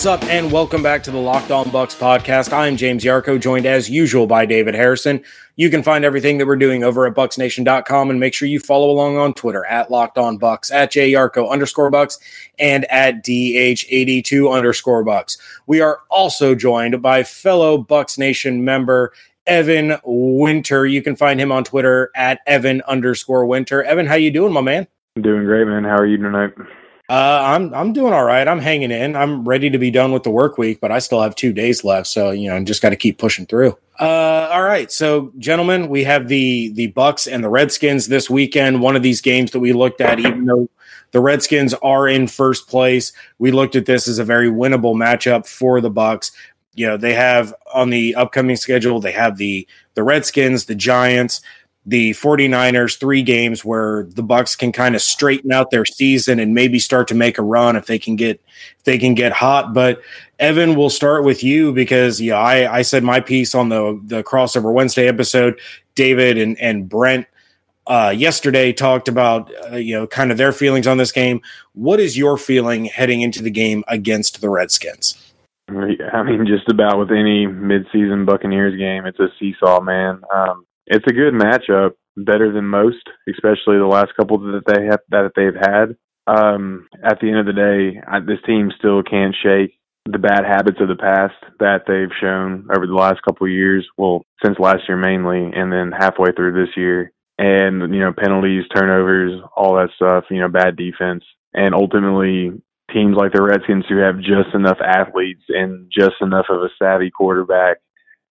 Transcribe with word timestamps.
What's 0.00 0.06
up, 0.06 0.24
and 0.30 0.50
welcome 0.50 0.82
back 0.82 1.02
to 1.02 1.10
the 1.10 1.18
Locked 1.18 1.50
On 1.50 1.66
Bucs 1.66 1.94
podcast. 1.94 2.54
I'm 2.54 2.78
James 2.78 3.04
Yarko, 3.04 3.38
joined 3.38 3.66
as 3.66 3.90
usual 3.90 4.26
by 4.26 4.46
David 4.46 4.74
Harrison. 4.74 5.22
You 5.56 5.68
can 5.68 5.82
find 5.82 6.06
everything 6.06 6.38
that 6.38 6.46
we're 6.46 6.56
doing 6.56 6.82
over 6.82 7.06
at 7.06 7.12
bucsnation.com 7.12 8.08
and 8.08 8.18
make 8.18 8.32
sure 8.32 8.48
you 8.48 8.60
follow 8.60 8.90
along 8.90 9.18
on 9.18 9.34
Twitter 9.34 9.62
at 9.66 9.90
Locked 9.90 10.16
On 10.16 10.38
Bucs, 10.38 10.72
at 10.72 10.90
JYarko 10.90 11.50
underscore 11.50 11.90
Bucks, 11.90 12.18
and 12.58 12.86
at 12.86 13.22
DH82 13.22 14.50
underscore 14.50 15.04
Bucks. 15.04 15.36
We 15.66 15.82
are 15.82 16.00
also 16.08 16.54
joined 16.54 17.02
by 17.02 17.22
fellow 17.22 17.76
Bucs 17.76 18.16
Nation 18.16 18.64
member 18.64 19.12
Evan 19.46 19.98
Winter. 20.02 20.86
You 20.86 21.02
can 21.02 21.14
find 21.14 21.38
him 21.38 21.52
on 21.52 21.62
Twitter 21.62 22.10
at 22.16 22.40
Evan 22.46 22.80
underscore 22.88 23.44
Winter. 23.44 23.82
Evan, 23.82 24.06
how 24.06 24.14
you 24.14 24.30
doing, 24.30 24.54
my 24.54 24.62
man? 24.62 24.86
I'm 25.16 25.20
doing 25.20 25.44
great, 25.44 25.66
man. 25.66 25.84
How 25.84 25.96
are 25.96 26.06
you 26.06 26.16
tonight? 26.16 26.54
Uh, 27.10 27.42
I'm 27.44 27.74
I'm 27.74 27.92
doing 27.92 28.12
all 28.12 28.22
right. 28.22 28.46
I'm 28.46 28.60
hanging 28.60 28.92
in. 28.92 29.16
I'm 29.16 29.44
ready 29.46 29.68
to 29.68 29.78
be 29.78 29.90
done 29.90 30.12
with 30.12 30.22
the 30.22 30.30
work 30.30 30.58
week, 30.58 30.80
but 30.80 30.92
I 30.92 31.00
still 31.00 31.20
have 31.20 31.34
two 31.34 31.52
days 31.52 31.82
left, 31.82 32.06
so 32.06 32.30
you 32.30 32.48
know, 32.48 32.54
I 32.54 32.62
just 32.62 32.80
got 32.80 32.90
to 32.90 32.96
keep 32.96 33.18
pushing 33.18 33.46
through. 33.46 33.76
Uh, 33.98 34.48
all 34.52 34.62
right, 34.62 34.92
so 34.92 35.32
gentlemen, 35.36 35.88
we 35.88 36.04
have 36.04 36.28
the 36.28 36.68
the 36.68 36.92
Bucs 36.92 37.30
and 37.30 37.42
the 37.42 37.48
Redskins 37.48 38.06
this 38.06 38.30
weekend. 38.30 38.80
One 38.80 38.94
of 38.94 39.02
these 39.02 39.20
games 39.20 39.50
that 39.50 39.58
we 39.58 39.72
looked 39.72 40.00
at, 40.00 40.20
even 40.20 40.44
though 40.44 40.68
the 41.10 41.18
Redskins 41.18 41.74
are 41.82 42.06
in 42.06 42.28
first 42.28 42.68
place, 42.68 43.12
we 43.40 43.50
looked 43.50 43.74
at 43.74 43.86
this 43.86 44.06
as 44.06 44.20
a 44.20 44.24
very 44.24 44.48
winnable 44.48 44.94
matchup 44.94 45.48
for 45.48 45.80
the 45.80 45.90
Bucs. 45.90 46.30
You 46.74 46.86
know, 46.86 46.96
they 46.96 47.14
have 47.14 47.52
on 47.74 47.90
the 47.90 48.14
upcoming 48.14 48.54
schedule, 48.54 49.00
they 49.00 49.10
have 49.10 49.36
the 49.36 49.66
the 49.94 50.04
Redskins, 50.04 50.66
the 50.66 50.76
Giants, 50.76 51.40
the 51.86 52.10
49ers 52.12 52.98
three 52.98 53.22
games 53.22 53.64
where 53.64 54.04
the 54.04 54.22
bucs 54.22 54.56
can 54.56 54.70
kind 54.70 54.94
of 54.94 55.00
straighten 55.00 55.50
out 55.50 55.70
their 55.70 55.84
season 55.84 56.38
and 56.38 56.54
maybe 56.54 56.78
start 56.78 57.08
to 57.08 57.14
make 57.14 57.38
a 57.38 57.42
run 57.42 57.74
if 57.74 57.86
they 57.86 57.98
can 57.98 58.16
get 58.16 58.40
if 58.78 58.84
they 58.84 58.98
can 58.98 59.14
get 59.14 59.32
hot. 59.32 59.72
But 59.72 60.02
evan 60.38 60.74
we'll 60.74 60.90
start 60.90 61.24
with 61.24 61.42
you 61.44 61.72
because 61.72 62.20
yeah 62.20 62.38
i 62.38 62.78
i 62.78 62.82
said 62.82 63.02
my 63.02 63.20
piece 63.20 63.54
on 63.54 63.68
the 63.68 64.00
the 64.04 64.22
crossover 64.22 64.72
wednesday 64.72 65.08
episode. 65.08 65.58
David 65.94 66.38
and 66.38 66.58
and 66.60 66.88
brent 66.88 67.26
uh, 67.86 68.14
yesterday 68.16 68.72
talked 68.72 69.08
about 69.08 69.50
uh, 69.72 69.76
you 69.76 69.94
know 69.94 70.06
kind 70.06 70.30
of 70.30 70.38
their 70.38 70.52
feelings 70.52 70.86
on 70.86 70.96
this 70.96 71.10
game. 71.10 71.40
What 71.72 71.98
is 71.98 72.16
your 72.16 72.38
feeling 72.38 72.84
heading 72.84 73.22
into 73.22 73.42
the 73.42 73.50
game 73.50 73.82
against 73.88 74.40
the 74.40 74.48
redskins? 74.48 75.16
I 75.68 76.22
mean, 76.22 76.46
just 76.46 76.68
about 76.68 76.98
with 76.98 77.10
any 77.10 77.46
midseason 77.46 78.26
Buccaneers 78.26 78.76
game, 78.76 79.06
it's 79.06 79.20
a 79.20 79.28
seesaw, 79.38 79.80
man. 79.80 80.20
Um, 80.34 80.66
it's 80.90 81.06
a 81.08 81.14
good 81.14 81.32
matchup, 81.32 81.92
better 82.16 82.52
than 82.52 82.66
most, 82.66 83.08
especially 83.28 83.78
the 83.78 83.86
last 83.88 84.10
couple 84.16 84.38
that 84.38 84.62
they 84.66 84.86
have 84.86 85.00
that 85.10 85.30
they've 85.36 85.54
had. 85.54 85.96
Um, 86.26 86.88
at 87.02 87.20
the 87.20 87.28
end 87.28 87.38
of 87.38 87.46
the 87.46 87.52
day, 87.52 88.00
I, 88.06 88.20
this 88.20 88.42
team 88.44 88.70
still 88.76 89.02
can't 89.02 89.34
shake 89.40 89.78
the 90.10 90.18
bad 90.18 90.44
habits 90.44 90.78
of 90.80 90.88
the 90.88 90.96
past 90.96 91.34
that 91.60 91.82
they've 91.86 92.14
shown 92.20 92.66
over 92.74 92.86
the 92.86 92.94
last 92.94 93.22
couple 93.22 93.46
of 93.46 93.52
years. 93.52 93.86
Well, 93.96 94.24
since 94.44 94.58
last 94.58 94.82
year 94.88 94.98
mainly, 94.98 95.50
and 95.54 95.72
then 95.72 95.92
halfway 95.96 96.32
through 96.36 96.52
this 96.52 96.76
year. 96.76 97.12
And 97.38 97.94
you 97.94 98.00
know, 98.00 98.12
penalties, 98.12 98.64
turnovers, 98.74 99.40
all 99.56 99.76
that 99.76 99.88
stuff. 99.96 100.24
You 100.28 100.40
know, 100.40 100.48
bad 100.48 100.76
defense, 100.76 101.24
and 101.54 101.74
ultimately 101.74 102.52
teams 102.92 103.16
like 103.16 103.32
the 103.32 103.42
Redskins 103.42 103.84
who 103.88 103.98
have 103.98 104.18
just 104.18 104.54
enough 104.54 104.78
athletes 104.84 105.44
and 105.48 105.90
just 105.96 106.16
enough 106.20 106.46
of 106.50 106.60
a 106.60 106.68
savvy 106.78 107.10
quarterback 107.10 107.78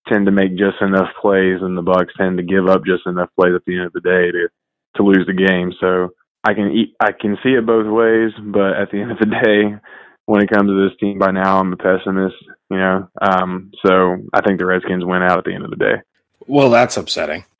tend 0.09 0.25
to 0.25 0.31
make 0.31 0.57
just 0.57 0.81
enough 0.81 1.09
plays, 1.21 1.59
and 1.61 1.77
the 1.77 1.83
Bucs 1.83 2.13
tend 2.17 2.37
to 2.37 2.43
give 2.43 2.67
up 2.67 2.85
just 2.85 3.05
enough 3.05 3.29
plays 3.39 3.53
at 3.55 3.63
the 3.65 3.77
end 3.77 3.85
of 3.87 3.93
the 3.93 4.01
day 4.01 4.31
to 4.31 4.49
to 4.95 5.03
lose 5.03 5.25
the 5.27 5.33
game. 5.33 5.71
So 5.79 6.09
I 6.43 6.53
can 6.53 6.71
eat, 6.71 6.95
I 6.99 7.11
can 7.11 7.37
see 7.43 7.49
it 7.49 7.65
both 7.65 7.87
ways, 7.87 8.31
but 8.39 8.73
at 8.73 8.91
the 8.91 8.99
end 8.99 9.11
of 9.11 9.19
the 9.19 9.25
day, 9.25 9.75
when 10.25 10.41
it 10.41 10.49
comes 10.49 10.69
to 10.69 10.89
this 10.89 10.97
team, 10.99 11.19
by 11.19 11.31
now 11.31 11.59
I'm 11.59 11.73
a 11.73 11.77
pessimist. 11.77 12.35
You 12.69 12.77
know, 12.77 13.09
um, 13.21 13.71
so 13.85 14.17
I 14.33 14.41
think 14.41 14.59
the 14.59 14.65
Redskins 14.65 15.05
win 15.05 15.23
out 15.23 15.37
at 15.37 15.43
the 15.43 15.53
end 15.53 15.63
of 15.63 15.69
the 15.69 15.75
day. 15.75 15.95
Well, 16.47 16.69
that's 16.69 16.97
upsetting. 16.97 17.45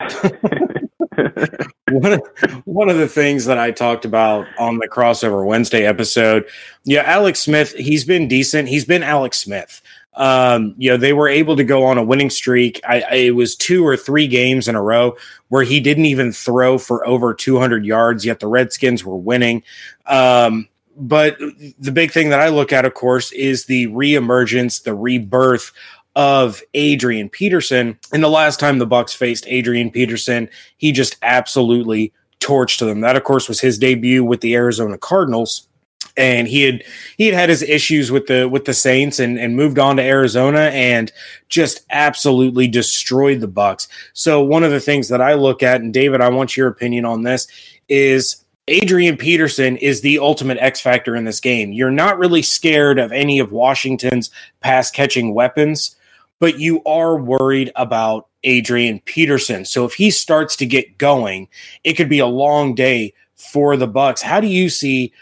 one, 1.90 2.12
of, 2.12 2.20
one 2.64 2.88
of 2.88 2.96
the 2.96 3.08
things 3.08 3.44
that 3.44 3.58
I 3.58 3.70
talked 3.70 4.04
about 4.04 4.46
on 4.58 4.78
the 4.78 4.88
crossover 4.88 5.44
Wednesday 5.44 5.84
episode, 5.84 6.46
yeah, 6.84 7.02
Alex 7.02 7.40
Smith, 7.40 7.72
he's 7.74 8.04
been 8.04 8.28
decent. 8.28 8.68
He's 8.68 8.84
been 8.84 9.02
Alex 9.02 9.38
Smith. 9.38 9.82
Um, 10.14 10.74
you 10.76 10.90
know, 10.90 10.96
they 10.96 11.12
were 11.12 11.28
able 11.28 11.56
to 11.56 11.64
go 11.64 11.84
on 11.84 11.98
a 11.98 12.02
winning 12.02 12.30
streak. 12.30 12.80
I, 12.84 13.00
I, 13.02 13.14
it 13.14 13.34
was 13.34 13.54
two 13.54 13.86
or 13.86 13.96
three 13.96 14.26
games 14.26 14.68
in 14.68 14.74
a 14.74 14.82
row 14.82 15.16
where 15.48 15.62
he 15.62 15.80
didn't 15.80 16.06
even 16.06 16.32
throw 16.32 16.78
for 16.78 17.06
over 17.06 17.32
200 17.32 17.84
yards, 17.84 18.24
yet 18.24 18.40
the 18.40 18.48
Redskins 18.48 19.04
were 19.04 19.16
winning. 19.16 19.62
Um, 20.06 20.68
but 20.96 21.38
the 21.78 21.92
big 21.92 22.10
thing 22.10 22.30
that 22.30 22.40
I 22.40 22.48
look 22.48 22.72
at, 22.72 22.84
of 22.84 22.94
course, 22.94 23.32
is 23.32 23.64
the 23.64 23.86
reemergence, 23.88 24.82
the 24.82 24.94
rebirth 24.94 25.72
of 26.16 26.60
Adrian 26.74 27.28
Peterson. 27.28 27.98
And 28.12 28.22
the 28.22 28.28
last 28.28 28.60
time 28.60 28.78
the 28.78 28.86
Bucs 28.86 29.16
faced 29.16 29.46
Adrian 29.46 29.90
Peterson, 29.90 30.50
he 30.76 30.92
just 30.92 31.16
absolutely 31.22 32.12
torched 32.40 32.80
them. 32.80 33.00
That, 33.00 33.16
of 33.16 33.24
course, 33.24 33.48
was 33.48 33.60
his 33.60 33.78
debut 33.78 34.24
with 34.24 34.40
the 34.40 34.54
Arizona 34.54 34.98
Cardinals 34.98 35.68
and 36.16 36.48
he 36.48 36.62
had 36.62 36.82
he 37.16 37.26
had 37.26 37.34
had 37.34 37.48
his 37.48 37.62
issues 37.62 38.10
with 38.10 38.26
the 38.26 38.48
with 38.48 38.64
the 38.64 38.74
Saints 38.74 39.18
and 39.18 39.38
and 39.38 39.56
moved 39.56 39.78
on 39.78 39.96
to 39.96 40.02
Arizona 40.02 40.70
and 40.72 41.12
just 41.48 41.84
absolutely 41.90 42.68
destroyed 42.68 43.40
the 43.40 43.48
Bucs. 43.48 43.88
So 44.12 44.42
one 44.42 44.64
of 44.64 44.70
the 44.70 44.80
things 44.80 45.08
that 45.08 45.20
I 45.20 45.34
look 45.34 45.62
at 45.62 45.80
and 45.80 45.92
David, 45.92 46.20
I 46.20 46.30
want 46.30 46.56
your 46.56 46.68
opinion 46.68 47.04
on 47.04 47.22
this 47.22 47.46
is 47.88 48.44
Adrian 48.68 49.16
Peterson 49.16 49.76
is 49.78 50.00
the 50.00 50.18
ultimate 50.18 50.58
X 50.58 50.80
factor 50.80 51.16
in 51.16 51.24
this 51.24 51.40
game. 51.40 51.72
You're 51.72 51.90
not 51.90 52.18
really 52.18 52.42
scared 52.42 52.98
of 52.98 53.10
any 53.10 53.40
of 53.40 53.50
Washington's 53.50 54.30
pass 54.60 54.90
catching 54.90 55.34
weapons, 55.34 55.96
but 56.38 56.60
you 56.60 56.82
are 56.84 57.16
worried 57.16 57.72
about 57.74 58.28
Adrian 58.44 59.00
Peterson. 59.04 59.64
So 59.64 59.84
if 59.84 59.94
he 59.94 60.10
starts 60.10 60.56
to 60.56 60.66
get 60.66 60.98
going, 60.98 61.48
it 61.84 61.94
could 61.94 62.08
be 62.08 62.20
a 62.20 62.26
long 62.26 62.74
day 62.74 63.12
for 63.36 63.76
the 63.76 63.88
Bucs. 63.88 64.20
How 64.20 64.40
do 64.40 64.46
you 64.46 64.68
see 64.68 65.12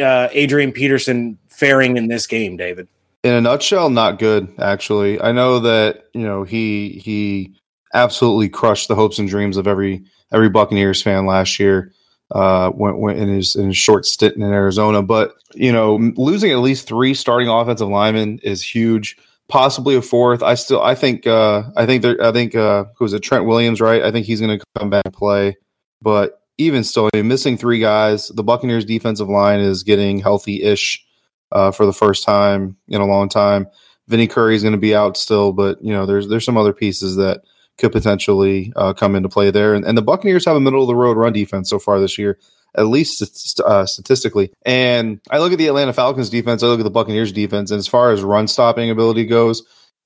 uh, 0.00 0.28
Adrian 0.32 0.72
Peterson 0.72 1.38
faring 1.48 1.96
in 1.96 2.08
this 2.08 2.26
game, 2.26 2.56
David? 2.56 2.88
In 3.22 3.34
a 3.34 3.40
nutshell, 3.40 3.90
not 3.90 4.18
good. 4.18 4.52
Actually, 4.58 5.20
I 5.20 5.32
know 5.32 5.60
that 5.60 6.08
you 6.12 6.22
know 6.22 6.42
he 6.42 7.00
he 7.04 7.54
absolutely 7.94 8.48
crushed 8.48 8.88
the 8.88 8.94
hopes 8.94 9.18
and 9.18 9.28
dreams 9.28 9.56
of 9.56 9.66
every 9.66 10.04
every 10.32 10.48
Buccaneers 10.48 11.02
fan 11.02 11.26
last 11.26 11.58
year. 11.58 11.92
Uh, 12.30 12.70
went, 12.74 12.98
when 12.98 13.16
in 13.18 13.28
his 13.28 13.54
in 13.54 13.68
his 13.68 13.76
short 13.76 14.06
stint 14.06 14.36
in 14.36 14.42
Arizona, 14.42 15.02
but 15.02 15.34
you 15.54 15.70
know 15.70 15.96
losing 16.16 16.50
at 16.50 16.58
least 16.58 16.88
three 16.88 17.14
starting 17.14 17.48
offensive 17.48 17.88
linemen 17.88 18.40
is 18.42 18.62
huge. 18.62 19.16
Possibly 19.48 19.94
a 19.94 20.02
fourth. 20.02 20.42
I 20.42 20.54
still 20.54 20.82
I 20.82 20.94
think 20.94 21.26
uh, 21.26 21.64
I 21.76 21.84
think 21.84 22.02
there 22.02 22.20
I 22.24 22.32
think 22.32 22.54
uh, 22.54 22.86
who's 22.96 23.12
it 23.12 23.20
Trent 23.20 23.44
Williams 23.44 23.80
right? 23.80 24.02
I 24.02 24.10
think 24.10 24.24
he's 24.24 24.40
going 24.40 24.58
to 24.58 24.64
come 24.78 24.88
back 24.88 25.02
and 25.04 25.14
play, 25.14 25.56
but 26.00 26.41
even 26.58 26.84
still, 26.84 27.10
missing 27.14 27.56
three 27.56 27.80
guys. 27.80 28.28
The 28.28 28.42
Buccaneers' 28.42 28.84
defensive 28.84 29.28
line 29.28 29.60
is 29.60 29.82
getting 29.82 30.18
healthy-ish 30.18 31.04
uh, 31.50 31.70
for 31.70 31.86
the 31.86 31.92
first 31.92 32.24
time 32.24 32.76
in 32.88 33.00
a 33.00 33.06
long 33.06 33.28
time. 33.28 33.66
Vinny 34.08 34.26
Curry 34.26 34.56
is 34.56 34.62
going 34.62 34.72
to 34.72 34.78
be 34.78 34.94
out 34.94 35.16
still, 35.16 35.52
but 35.52 35.82
you 35.82 35.92
know, 35.92 36.06
there's 36.06 36.28
there's 36.28 36.44
some 36.44 36.56
other 36.56 36.72
pieces 36.72 37.16
that 37.16 37.42
could 37.78 37.92
potentially 37.92 38.72
uh, 38.76 38.92
come 38.92 39.14
into 39.14 39.28
play 39.28 39.50
there. 39.50 39.74
And, 39.74 39.84
and, 39.84 39.96
the 39.96 40.02
Buccaneers 40.02 40.44
have 40.44 40.56
a 40.56 40.60
middle 40.60 40.82
of 40.82 40.88
the 40.88 40.94
road 40.94 41.16
run 41.16 41.32
defense 41.32 41.70
so 41.70 41.78
far 41.78 41.98
this 41.98 42.18
year, 42.18 42.38
at 42.76 42.86
least 42.86 43.18
st- 43.18 43.66
uh, 43.66 43.86
statistically. 43.86 44.52
And 44.66 45.20
I 45.30 45.38
look 45.38 45.52
at 45.52 45.58
the 45.58 45.68
Atlanta 45.68 45.92
Falcons 45.92 46.28
defense, 46.28 46.62
I 46.62 46.66
look 46.66 46.80
at 46.80 46.84
the 46.84 46.90
Buccaneers 46.90 47.32
defense, 47.32 47.70
and 47.70 47.78
as 47.78 47.88
far 47.88 48.12
as 48.12 48.22
run 48.22 48.46
stopping 48.46 48.90
ability 48.90 49.24
goes, 49.24 49.62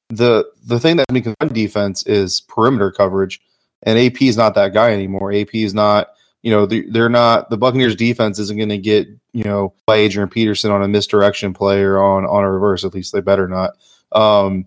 the 0.08 0.44
the 0.64 0.78
thing 0.78 0.96
that 0.96 1.10
makes 1.10 1.26
run 1.40 1.52
defense 1.52 2.06
is 2.06 2.40
perimeter 2.42 2.92
coverage. 2.92 3.40
And 3.82 3.98
AP 3.98 4.22
is 4.22 4.36
not 4.36 4.54
that 4.54 4.72
guy 4.72 4.92
anymore. 4.92 5.32
AP 5.32 5.54
is 5.54 5.74
not 5.74 6.08
you 6.46 6.52
know, 6.52 6.64
they're 6.64 7.08
not 7.08 7.50
the 7.50 7.56
Buccaneers 7.56 7.96
defense 7.96 8.38
isn't 8.38 8.56
going 8.56 8.68
to 8.68 8.78
get, 8.78 9.08
you 9.32 9.42
know, 9.42 9.74
by 9.84 9.96
Adrian 9.96 10.28
Peterson 10.28 10.70
on 10.70 10.80
a 10.80 10.86
misdirection 10.86 11.52
play 11.52 11.82
or 11.82 11.98
on 11.98 12.24
on 12.24 12.44
a 12.44 12.52
reverse. 12.52 12.84
At 12.84 12.94
least 12.94 13.12
they 13.12 13.20
better 13.20 13.48
not. 13.48 13.72
Um, 14.12 14.66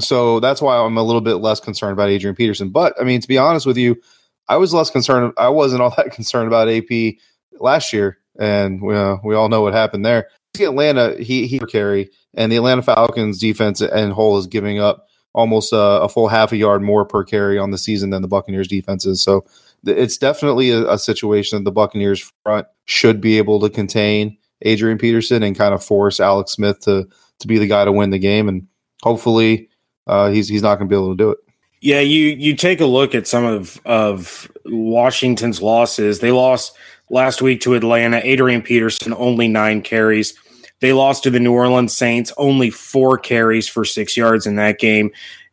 so 0.00 0.40
that's 0.40 0.62
why 0.62 0.78
I'm 0.78 0.96
a 0.96 1.02
little 1.02 1.20
bit 1.20 1.34
less 1.34 1.60
concerned 1.60 1.92
about 1.92 2.08
Adrian 2.08 2.34
Peterson. 2.34 2.70
But 2.70 2.94
I 2.98 3.04
mean, 3.04 3.20
to 3.20 3.28
be 3.28 3.36
honest 3.36 3.66
with 3.66 3.76
you, 3.76 4.00
I 4.48 4.56
was 4.56 4.72
less 4.72 4.88
concerned. 4.88 5.34
I 5.36 5.50
wasn't 5.50 5.82
all 5.82 5.90
that 5.98 6.12
concerned 6.12 6.48
about 6.48 6.70
AP 6.70 7.16
last 7.60 7.92
year, 7.92 8.16
and 8.38 8.80
we, 8.80 8.96
uh, 8.96 9.16
we 9.22 9.34
all 9.34 9.50
know 9.50 9.60
what 9.60 9.74
happened 9.74 10.06
there. 10.06 10.28
Atlanta, 10.58 11.14
he 11.22 11.46
he 11.46 11.58
carry, 11.58 12.08
and 12.32 12.50
the 12.50 12.56
Atlanta 12.56 12.80
Falcons 12.80 13.38
defense 13.38 13.82
and 13.82 14.14
whole 14.14 14.38
is 14.38 14.46
giving 14.46 14.78
up 14.78 15.08
almost 15.34 15.74
a, 15.74 15.76
a 15.76 16.08
full 16.08 16.28
half 16.28 16.52
a 16.52 16.56
yard 16.56 16.80
more 16.80 17.04
per 17.04 17.22
carry 17.22 17.58
on 17.58 17.70
the 17.70 17.76
season 17.76 18.08
than 18.08 18.22
the 18.22 18.28
Buccaneers 18.28 18.66
defense 18.66 19.04
is. 19.04 19.22
So 19.22 19.44
it's 19.84 20.16
definitely 20.16 20.70
a, 20.70 20.90
a 20.90 20.98
situation 20.98 21.58
that 21.58 21.64
the 21.64 21.72
Buccaneers 21.72 22.32
front 22.42 22.66
should 22.84 23.20
be 23.20 23.38
able 23.38 23.60
to 23.60 23.70
contain 23.70 24.36
Adrian 24.62 24.98
Peterson 24.98 25.42
and 25.42 25.56
kind 25.56 25.74
of 25.74 25.84
force 25.84 26.20
Alex 26.20 26.52
Smith 26.52 26.80
to 26.80 27.08
to 27.40 27.46
be 27.46 27.58
the 27.58 27.66
guy 27.66 27.84
to 27.84 27.92
win 27.92 28.10
the 28.10 28.18
game. 28.18 28.48
And 28.48 28.66
hopefully, 29.02 29.68
uh, 30.06 30.30
he's 30.30 30.48
he's 30.48 30.62
not 30.62 30.76
going 30.76 30.88
to 30.88 30.92
be 30.92 30.98
able 30.98 31.12
to 31.12 31.16
do 31.16 31.30
it. 31.30 31.38
Yeah, 31.80 32.00
you 32.00 32.28
you 32.30 32.56
take 32.56 32.80
a 32.80 32.86
look 32.86 33.14
at 33.14 33.28
some 33.28 33.44
of 33.44 33.80
of 33.84 34.50
Washington's 34.66 35.62
losses. 35.62 36.20
They 36.20 36.32
lost 36.32 36.76
last 37.10 37.40
week 37.40 37.60
to 37.62 37.74
Atlanta. 37.74 38.20
Adrian 38.24 38.62
Peterson, 38.62 39.14
only 39.16 39.48
nine 39.48 39.82
carries. 39.82 40.34
They 40.80 40.92
lost 40.92 41.24
to 41.24 41.30
the 41.30 41.40
New 41.40 41.52
Orleans 41.52 41.96
Saints, 41.96 42.32
only 42.36 42.70
four 42.70 43.18
carries 43.18 43.68
for 43.68 43.84
six 43.84 44.16
yards 44.16 44.46
in 44.46 44.56
that 44.56 44.78
game. 44.78 45.10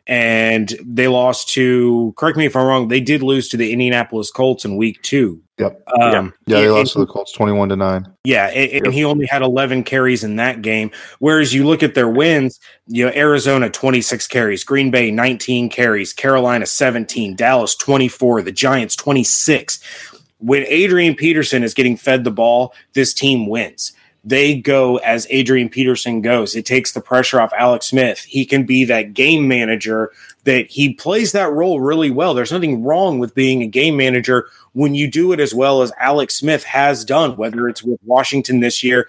And 0.07 0.71
they 0.85 1.07
lost 1.07 1.49
to, 1.49 2.13
correct 2.15 2.37
me 2.37 2.45
if 2.45 2.55
I'm 2.55 2.65
wrong, 2.67 2.89
they 2.89 2.99
did 2.99 3.23
lose 3.23 3.49
to 3.49 3.57
the 3.57 3.71
Indianapolis 3.73 4.29
Colts 4.29 4.63
in 4.63 4.77
week 4.77 5.01
two. 5.01 5.41
Yep. 5.57 5.81
Um, 5.99 6.33
Yeah, 6.45 6.57
they 6.59 6.65
and- 6.65 6.73
lost 6.73 6.93
to 6.93 6.99
the 6.99 7.05
Colts 7.07 7.31
twenty-one 7.31 7.69
to 7.69 7.75
nine. 7.75 8.05
yeah, 8.25 8.47
and, 8.47 8.85
and 8.87 8.93
he 8.93 9.03
only 9.05 9.25
had 9.25 9.41
11 9.41 9.83
carries 9.83 10.23
in 10.23 10.35
that 10.35 10.61
game. 10.61 10.91
Whereas 11.19 11.53
you 11.53 11.65
look 11.65 11.81
at 11.81 11.95
their 11.95 12.09
wins, 12.09 12.59
you 12.87 13.05
know, 13.05 13.11
Arizona 13.15 13.69
26 13.69 14.27
carries, 14.27 14.63
Green 14.63 14.91
Bay 14.91 15.09
19 15.11 15.69
carries, 15.69 16.13
Carolina 16.13 16.65
17, 16.65 17.35
Dallas 17.35 17.73
24, 17.75 18.41
the 18.43 18.51
Giants 18.51 18.95
26. 18.97 19.79
When 20.39 20.65
Adrian 20.67 21.15
Peterson 21.15 21.63
is 21.63 21.73
getting 21.73 21.95
fed 21.97 22.25
the 22.25 22.31
ball, 22.31 22.73
this 22.93 23.13
team 23.13 23.47
wins. 23.47 23.93
They 24.27 24.55
go 24.55 24.97
as 24.97 25.27
Adrian 25.29 25.69
Peterson 25.69 26.21
goes. 26.21 26.55
It 26.55 26.65
takes 26.65 26.91
the 26.91 26.99
pressure 26.99 27.39
off 27.39 27.53
Alex 27.53 27.85
Smith. 27.85 28.19
He 28.19 28.43
can 28.43 28.65
be 28.65 28.83
that 28.85 29.13
game 29.13 29.47
manager 29.47 30.11
that 30.45 30.67
he 30.67 30.93
plays 30.93 31.31
that 31.33 31.51
role 31.51 31.79
really 31.79 32.09
well. 32.09 32.33
There's 32.33 32.51
nothing 32.51 32.83
wrong 32.83 33.19
with 33.19 33.35
being 33.35 33.61
a 33.61 33.67
game 33.67 33.97
manager 33.97 34.47
when 34.73 34.95
you 34.95 35.09
do 35.09 35.31
it 35.31 35.39
as 35.39 35.53
well 35.53 35.83
as 35.83 35.91
Alex 35.99 36.35
Smith 36.35 36.63
has 36.63 37.05
done, 37.05 37.37
whether 37.37 37.69
it's 37.69 37.83
with 37.83 37.99
Washington 38.03 38.59
this 38.59 38.83
year, 38.83 39.07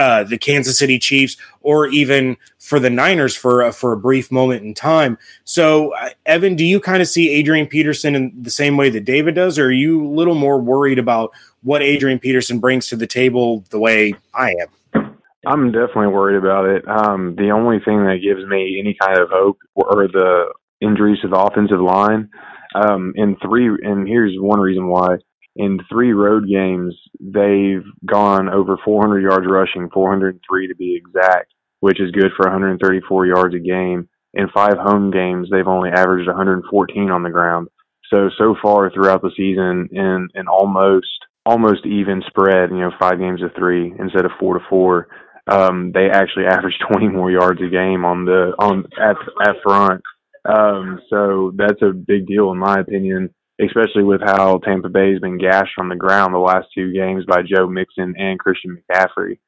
uh, 0.00 0.24
the 0.24 0.38
Kansas 0.38 0.78
City 0.78 0.98
Chiefs, 0.98 1.36
or 1.60 1.86
even 1.88 2.38
for 2.58 2.80
the 2.80 2.88
Niners 2.88 3.36
for 3.36 3.60
a, 3.60 3.70
for 3.70 3.92
a 3.92 3.98
brief 3.98 4.32
moment 4.32 4.64
in 4.64 4.72
time. 4.72 5.18
So, 5.44 5.94
uh, 5.94 6.08
Evan, 6.24 6.56
do 6.56 6.64
you 6.64 6.80
kind 6.80 7.02
of 7.02 7.08
see 7.08 7.28
Adrian 7.28 7.66
Peterson 7.66 8.14
in 8.14 8.32
the 8.34 8.50
same 8.50 8.78
way 8.78 8.88
that 8.88 9.04
David 9.04 9.34
does, 9.34 9.58
or 9.58 9.66
are 9.66 9.70
you 9.70 10.02
a 10.02 10.08
little 10.08 10.34
more 10.34 10.58
worried 10.58 10.98
about 10.98 11.32
what 11.62 11.82
Adrian 11.82 12.18
Peterson 12.18 12.60
brings 12.60 12.86
to 12.86 12.96
the 12.96 13.06
table 13.06 13.62
the 13.68 13.78
way 13.78 14.14
I 14.32 14.54
am? 14.62 15.16
I'm 15.46 15.70
definitely 15.70 16.08
worried 16.08 16.38
about 16.38 16.64
it. 16.64 16.88
Um, 16.88 17.34
the 17.36 17.50
only 17.50 17.78
thing 17.80 18.04
that 18.04 18.20
gives 18.22 18.46
me 18.48 18.78
any 18.80 18.96
kind 18.98 19.18
of 19.18 19.28
hope 19.30 19.58
are 19.76 20.08
the 20.08 20.52
injuries 20.80 21.20
to 21.20 21.28
the 21.28 21.36
offensive 21.36 21.80
line. 21.80 22.30
Um, 22.74 23.12
in 23.16 23.36
three, 23.42 23.66
and 23.82 24.08
here's 24.08 24.34
one 24.38 24.60
reason 24.60 24.86
why. 24.88 25.16
In 25.60 25.78
three 25.90 26.14
road 26.14 26.48
games, 26.48 26.96
they've 27.20 27.84
gone 28.06 28.48
over 28.48 28.78
400 28.82 29.20
yards 29.20 29.46
rushing, 29.46 29.90
403 29.92 30.68
to 30.68 30.74
be 30.74 30.96
exact, 30.96 31.52
which 31.80 32.00
is 32.00 32.10
good 32.12 32.30
for 32.34 32.46
134 32.46 33.26
yards 33.26 33.54
a 33.54 33.58
game. 33.58 34.08
In 34.32 34.48
five 34.54 34.78
home 34.78 35.10
games, 35.10 35.48
they've 35.50 35.68
only 35.68 35.90
averaged 35.90 36.28
114 36.28 37.10
on 37.10 37.22
the 37.22 37.28
ground. 37.28 37.68
So 38.10 38.30
so 38.38 38.56
far 38.62 38.90
throughout 38.90 39.20
the 39.20 39.32
season, 39.36 39.90
in 39.92 40.28
an 40.32 40.48
almost 40.48 41.26
almost 41.44 41.84
even 41.84 42.22
spread, 42.26 42.70
you 42.70 42.80
know, 42.80 42.92
five 42.98 43.18
games 43.18 43.40
to 43.40 43.50
three 43.50 43.92
instead 43.98 44.24
of 44.24 44.30
four 44.40 44.54
to 44.54 44.64
four, 44.70 45.08
um, 45.46 45.92
they 45.92 46.08
actually 46.10 46.46
average 46.48 46.78
20 46.90 47.08
more 47.08 47.30
yards 47.30 47.60
a 47.60 47.68
game 47.68 48.06
on 48.06 48.24
the 48.24 48.54
on 48.58 48.86
at 48.98 49.16
at 49.46 49.56
front. 49.62 50.00
Um, 50.48 51.02
so 51.10 51.52
that's 51.54 51.82
a 51.82 51.92
big 51.92 52.26
deal 52.26 52.50
in 52.50 52.56
my 52.56 52.76
opinion, 52.80 53.34
especially 53.64 54.04
with 54.04 54.20
how 54.24 54.58
Tampa 54.58 54.88
Bay 54.88 55.12
has 55.12 55.20
been 55.20 55.38
gashed 55.38 55.78
on 55.78 55.88
the 55.88 55.96
ground 55.96 56.34
the 56.34 56.38
last 56.38 56.68
two 56.74 56.92
games 56.92 57.24
by 57.26 57.42
Joe 57.42 57.66
Mixon 57.66 58.14
and 58.16 58.38
Christian 58.38 58.82
McCaffrey. 58.90 59.38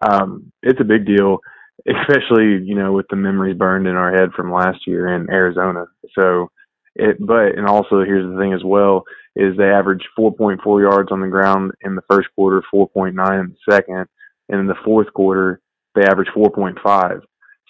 Um, 0.00 0.52
it's 0.62 0.80
a 0.80 0.84
big 0.84 1.06
deal, 1.06 1.38
especially 1.88 2.62
you 2.64 2.74
know 2.74 2.92
with 2.92 3.06
the 3.10 3.16
memories 3.16 3.56
burned 3.56 3.86
in 3.86 3.96
our 3.96 4.12
head 4.12 4.32
from 4.36 4.52
last 4.52 4.86
year 4.86 5.14
in 5.14 5.30
Arizona. 5.30 5.86
So 6.18 6.50
it, 6.94 7.16
but 7.18 7.56
and 7.56 7.66
also 7.66 8.04
here's 8.04 8.30
the 8.30 8.38
thing 8.38 8.52
as 8.52 8.64
well 8.64 9.04
is 9.34 9.56
they 9.56 9.64
averaged 9.64 10.06
4.4 10.18 10.58
yards 10.82 11.10
on 11.10 11.20
the 11.20 11.28
ground 11.28 11.72
in 11.80 11.94
the 11.94 12.02
first 12.10 12.28
quarter, 12.34 12.62
4.9 12.72 13.12
in 13.40 13.54
the 13.54 13.72
second, 13.72 14.06
and 14.48 14.60
in 14.60 14.66
the 14.66 14.74
fourth 14.84 15.12
quarter 15.14 15.60
they 15.94 16.02
averaged 16.02 16.30
4.5. 16.36 17.20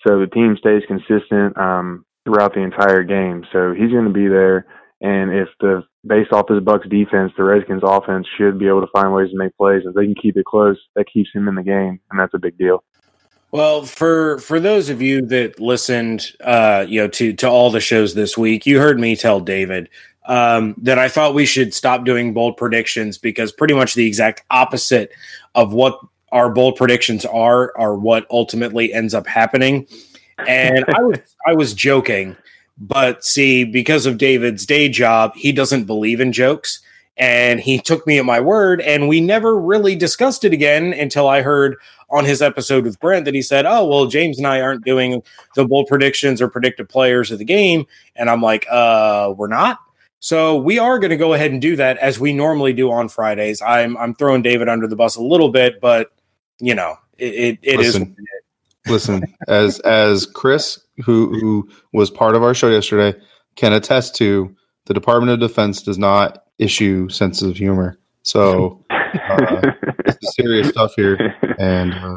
So 0.06 0.19
the 0.19 0.26
team 0.26 0.56
stays 0.58 0.82
consistent 0.88 1.56
um, 1.56 2.04
throughout 2.25 2.54
the 2.54 2.60
entire 2.60 3.04
game. 3.04 3.44
So 3.52 3.72
he's 3.72 3.93
going 3.93 4.06
to 4.06 4.12
be 4.12 4.26
there, 4.26 4.66
and 5.02 5.32
if 5.32 5.49
the 5.60 5.84
based 6.06 6.32
off 6.32 6.46
this 6.49 6.60
Bucs 6.60 6.88
defense, 6.88 7.32
the 7.37 7.44
Redskins 7.44 7.82
offense 7.84 8.26
should 8.38 8.58
be 8.58 8.69
able 8.69 8.81
to 8.81 8.90
find 8.93 9.12
ways 9.12 9.31
to 9.31 9.37
make 9.37 9.56
plays. 9.56 9.82
If 9.84 9.94
they 9.94 10.04
can 10.04 10.14
keep 10.14 10.37
it 10.37 10.44
close, 10.44 10.78
that 10.94 11.06
keeps 11.12 11.31
him 11.34 11.49
in 11.49 11.54
the 11.54 11.62
game, 11.62 12.00
and 12.10 12.20
that's 12.20 12.34
a 12.34 12.38
big 12.38 12.56
deal. 12.56 12.84
Well, 13.50 13.82
for 13.84 14.38
for 14.38 14.58
those 14.60 14.88
of 14.88 15.02
you 15.02 15.26
that 15.26 15.60
listened, 15.60 16.32
uh, 16.43 16.87
you 16.88 17.02
know, 17.02 17.08
to 17.08 17.34
to 17.34 17.49
all 17.49 17.70
the 17.70 17.81
shows 17.81 18.14
this 18.14 18.38
week, 18.38 18.64
you 18.64 18.78
heard 18.78 18.99
me 18.99 19.14
tell 19.14 19.40
David 19.40 19.90
um, 20.26 20.75
that 20.78 20.99
I 20.99 21.08
thought 21.08 21.34
we 21.34 21.46
should 21.46 21.75
stop 21.75 22.04
doing 22.04 22.32
bold 22.32 22.56
predictions 22.56 23.19
because 23.19 23.52
pretty 23.52 23.75
much 23.75 23.94
the 23.94 24.06
exact 24.06 24.43
opposite 24.50 25.12
of 25.54 25.72
what 25.72 25.99
our 26.31 26.49
bold 26.49 26.76
predictions 26.76 27.25
are 27.26 27.76
are 27.76 27.94
what 27.94 28.26
ultimately 28.31 28.93
ends 28.93 29.14
up 29.14 29.26
happening. 29.26 29.87
And 30.46 30.84
I 30.96 31.02
was 31.02 31.19
I 31.46 31.54
was 31.54 31.75
joking, 31.75 32.37
but 32.82 33.25
see, 33.25 33.62
because 33.62 34.06
of 34.06 34.19
David's 34.19 34.67
day 34.67 34.88
job, 34.88 35.34
he 35.37 35.52
doesn't 35.52 35.84
believe 35.84 36.20
in 36.20 36.32
jokes. 36.32 36.81
And 37.17 37.61
he 37.61 37.79
took 37.79 38.06
me 38.06 38.19
at 38.19 38.25
my 38.25 38.40
word, 38.40 38.81
and 38.81 39.06
we 39.06 39.20
never 39.20 39.56
really 39.56 39.94
discussed 39.94 40.44
it 40.44 40.52
again 40.52 40.93
until 40.93 41.29
I 41.29 41.43
heard 41.43 41.76
on 42.11 42.25
his 42.25 42.43
episode 42.43 42.84
with 42.84 42.99
Brent 42.99 43.26
that 43.26 43.34
he 43.34 43.43
said, 43.43 43.67
"Oh 43.67 43.87
well, 43.87 44.06
James 44.06 44.38
and 44.38 44.46
I 44.46 44.61
aren't 44.61 44.84
doing 44.84 45.23
the 45.55 45.64
bold 45.64 45.87
predictions 45.87 46.40
or 46.40 46.49
predicted 46.49 46.88
players 46.88 47.31
of 47.31 47.38
the 47.38 47.44
game," 47.44 47.87
and 48.17 48.29
I'm 48.29 48.43
like, 48.43 48.67
"Uh, 48.69 49.32
we're 49.37 49.46
not." 49.46 49.78
So 50.19 50.56
we 50.56 50.78
are 50.78 50.99
going 50.99 51.11
to 51.11 51.17
go 51.17 51.35
ahead 51.35 51.52
and 51.52 51.61
do 51.61 51.76
that 51.76 51.99
as 51.99 52.19
we 52.19 52.32
normally 52.32 52.73
do 52.73 52.90
on 52.90 53.08
Fridays. 53.08 53.61
I'm 53.62 53.96
I'm 53.99 54.14
throwing 54.14 54.43
David 54.43 54.69
under 54.69 54.88
the 54.88 54.96
bus 54.96 55.14
a 55.14 55.23
little 55.23 55.50
bit, 55.50 55.81
but 55.81 56.12
you 56.61 56.75
know 56.75 56.96
it 57.19 57.35
it, 57.35 57.58
it 57.62 57.81
is. 57.81 57.94
Listen. 57.94 58.17
Listen, 58.88 59.23
as 59.46 59.78
as 59.81 60.26
Chris, 60.26 60.81
who 60.98 61.38
who 61.38 61.68
was 61.92 62.10
part 62.10 62.34
of 62.34 62.42
our 62.42 62.54
show 62.54 62.68
yesterday, 62.68 63.18
can 63.56 63.72
attest 63.72 64.14
to, 64.16 64.54
the 64.86 64.94
Department 64.94 65.32
of 65.32 65.40
Defense 65.40 65.82
does 65.82 65.98
not 65.98 66.44
issue 66.58 67.08
sense 67.08 67.42
of 67.42 67.56
humor. 67.56 67.98
So 68.22 68.84
uh, 68.90 69.72
it's 70.06 70.37
serious 70.37 70.68
stuff 70.68 70.92
here, 70.96 71.34
and 71.58 71.92
uh, 71.94 72.16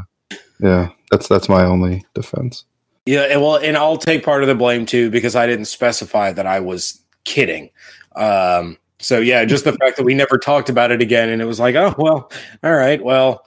yeah, 0.60 0.90
that's 1.12 1.28
that's 1.28 1.50
my 1.50 1.64
only 1.64 2.06
defense. 2.14 2.66
Yeah, 3.06 3.22
and 3.24 3.42
well, 3.42 3.58
and 3.58 3.78
I'll 3.78 3.98
take 3.98 4.24
part 4.24 4.42
of 4.42 4.48
the 4.48 4.56
blame 4.56 4.86
too 4.86 5.10
because 5.10 5.36
I 5.36 5.46
didn't 5.46 5.66
specify 5.66 6.32
that 6.32 6.48
I 6.48 6.60
was 6.60 7.02
kidding. 7.24 7.70
Um, 8.16 8.78
so 9.00 9.20
yeah, 9.20 9.46
just 9.46 9.66
the 9.66 9.74
fact 9.74 9.98
that 9.98 10.04
we 10.04 10.14
never 10.14 10.38
talked 10.38 10.70
about 10.70 10.92
it 10.92 11.02
again, 11.02 11.30
and 11.30 11.42
it 11.42 11.46
was 11.46 11.60
like, 11.60 11.76
oh 11.76 11.94
well, 11.98 12.32
all 12.64 12.74
right, 12.74 13.04
well. 13.04 13.46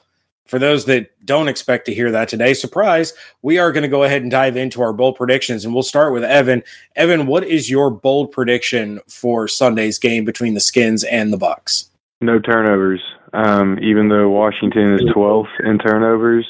For 0.49 0.59
those 0.59 0.87
that 0.87 1.11
don't 1.27 1.47
expect 1.47 1.85
to 1.87 1.95
hear 1.95 2.11
that 2.11 2.29
today, 2.29 2.55
surprise, 2.55 3.13
we 3.43 3.59
are 3.59 3.71
going 3.71 3.83
to 3.83 3.89
go 3.89 4.03
ahead 4.03 4.23
and 4.23 4.31
dive 4.31 4.57
into 4.57 4.81
our 4.81 4.95
bold 4.95 5.17
predictions, 5.17 5.65
and 5.65 5.75
we'll 5.75 5.83
start 5.83 6.15
with 6.15 6.25
Evan. 6.25 6.63
Evan, 6.97 7.27
what 7.27 7.45
is 7.45 7.69
your 7.69 7.91
bold 7.91 8.33
prediction 8.33 9.01
for 9.07 9.47
Sunday's 9.47 9.99
game 9.99 10.25
between 10.25 10.55
the 10.55 10.61
Skins 10.61 11.05
and 11.05 11.35
the 11.35 11.37
Bucs? 11.37 11.91
No 12.23 12.41
turnovers. 12.41 13.03
Um, 13.35 13.79
even 13.83 14.09
though 14.09 14.31
Washington 14.31 14.95
is 14.95 15.03
12th 15.15 15.53
in 15.65 15.79
turnovers, 15.79 16.47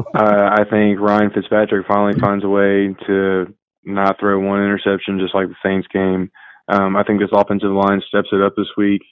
uh, 0.00 0.50
I 0.58 0.64
think 0.68 0.98
Ryan 0.98 1.30
Fitzpatrick 1.30 1.86
finally 1.86 2.18
finds 2.18 2.44
a 2.44 2.48
way 2.48 2.96
to 3.06 3.54
not 3.84 4.18
throw 4.18 4.40
one 4.40 4.60
interception, 4.60 5.20
just 5.20 5.36
like 5.36 5.46
the 5.46 5.54
Saints 5.64 5.86
game. 5.92 6.32
Um, 6.68 6.96
I 6.96 7.04
think 7.04 7.20
this 7.20 7.30
offensive 7.32 7.70
line 7.70 8.02
steps 8.08 8.28
it 8.32 8.42
up 8.42 8.54
this 8.56 8.66
week, 8.76 9.02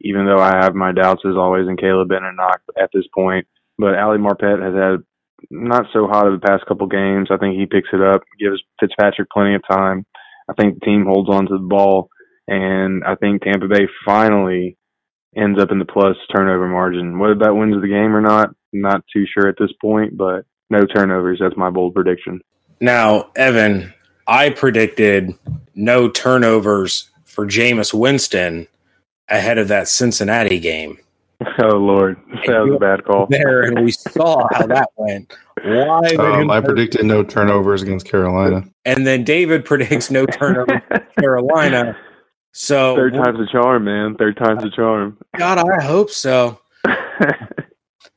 even 0.00 0.26
though 0.26 0.40
I 0.40 0.56
have 0.56 0.74
my 0.74 0.90
doubts 0.90 1.22
as 1.24 1.36
always 1.36 1.68
in 1.68 1.76
Caleb 1.76 2.08
Benenoch 2.08 2.60
at 2.76 2.90
this 2.92 3.06
point. 3.14 3.46
But 3.78 3.98
Ali 3.98 4.18
Marpet 4.18 4.62
has 4.62 4.74
had 4.74 5.04
not 5.50 5.86
so 5.92 6.06
hot 6.06 6.26
of 6.26 6.40
the 6.40 6.46
past 6.46 6.64
couple 6.66 6.86
games. 6.86 7.28
I 7.30 7.36
think 7.36 7.56
he 7.56 7.66
picks 7.66 7.88
it 7.92 8.00
up, 8.00 8.22
gives 8.38 8.62
Fitzpatrick 8.80 9.28
plenty 9.30 9.54
of 9.54 9.62
time. 9.70 10.06
I 10.48 10.54
think 10.54 10.74
the 10.74 10.86
team 10.86 11.04
holds 11.06 11.30
on 11.30 11.46
to 11.46 11.54
the 11.54 11.64
ball, 11.64 12.08
and 12.46 13.02
I 13.04 13.14
think 13.14 13.42
Tampa 13.42 13.66
Bay 13.66 13.88
finally 14.04 14.76
ends 15.36 15.60
up 15.60 15.70
in 15.70 15.78
the 15.78 15.84
plus 15.84 16.16
turnover 16.34 16.68
margin. 16.68 17.18
Whether 17.18 17.36
that 17.36 17.54
wins 17.54 17.80
the 17.80 17.88
game 17.88 18.14
or 18.14 18.20
not, 18.20 18.50
not 18.72 19.02
too 19.12 19.24
sure 19.26 19.48
at 19.48 19.56
this 19.58 19.72
point, 19.80 20.16
but 20.16 20.44
no 20.70 20.84
turnovers. 20.86 21.38
That's 21.40 21.56
my 21.56 21.70
bold 21.70 21.94
prediction. 21.94 22.40
Now, 22.80 23.30
Evan, 23.36 23.94
I 24.26 24.50
predicted 24.50 25.34
no 25.74 26.08
turnovers 26.08 27.10
for 27.24 27.46
Jameis 27.46 27.92
Winston 27.92 28.68
ahead 29.28 29.58
of 29.58 29.68
that 29.68 29.88
Cincinnati 29.88 30.60
game. 30.60 30.98
Oh 31.62 31.76
Lord, 31.76 32.16
that 32.46 32.60
was 32.60 32.74
a 32.76 32.78
bad 32.78 33.04
call. 33.04 33.26
There, 33.28 33.62
and 33.62 33.84
we 33.84 33.90
saw 33.92 34.46
how 34.52 34.66
that 34.66 34.88
went. 34.96 35.36
Why? 35.62 36.00
Um, 36.18 36.50
I 36.50 36.60
predicted 36.60 37.04
no 37.04 37.22
turnovers 37.22 37.82
against 37.82 38.06
Carolina. 38.06 38.64
and 38.84 39.06
then 39.06 39.24
David 39.24 39.64
predicts 39.64 40.10
no 40.10 40.26
turnovers 40.26 40.80
for 40.88 41.00
Carolina. 41.20 41.96
So, 42.52 42.94
Third 42.96 43.14
time's 43.14 43.40
a 43.40 43.46
charm, 43.50 43.84
man. 43.84 44.14
Third 44.16 44.36
time's 44.36 44.64
a 44.64 44.70
charm. 44.70 45.18
God, 45.36 45.58
I 45.58 45.82
hope 45.84 46.10
so. 46.10 46.60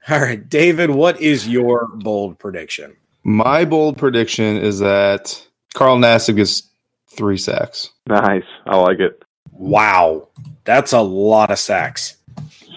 All 0.09 0.19
right, 0.21 0.47
David, 0.47 0.91
what 0.91 1.19
is 1.19 1.47
your 1.47 1.88
bold 1.95 2.39
prediction? 2.39 2.95
My 3.24 3.65
bold 3.65 3.97
prediction 3.97 4.57
is 4.57 4.79
that 4.79 5.45
Carl 5.74 5.97
Nassib 5.97 6.38
gets 6.38 6.63
three 7.09 7.38
sacks. 7.38 7.89
nice. 8.07 8.43
I 8.65 8.77
like 8.77 9.00
it. 9.00 9.21
Wow, 9.51 10.27
that's 10.65 10.93
a 10.93 11.01
lot 11.01 11.50
of 11.51 11.57
sacks. 11.59 12.16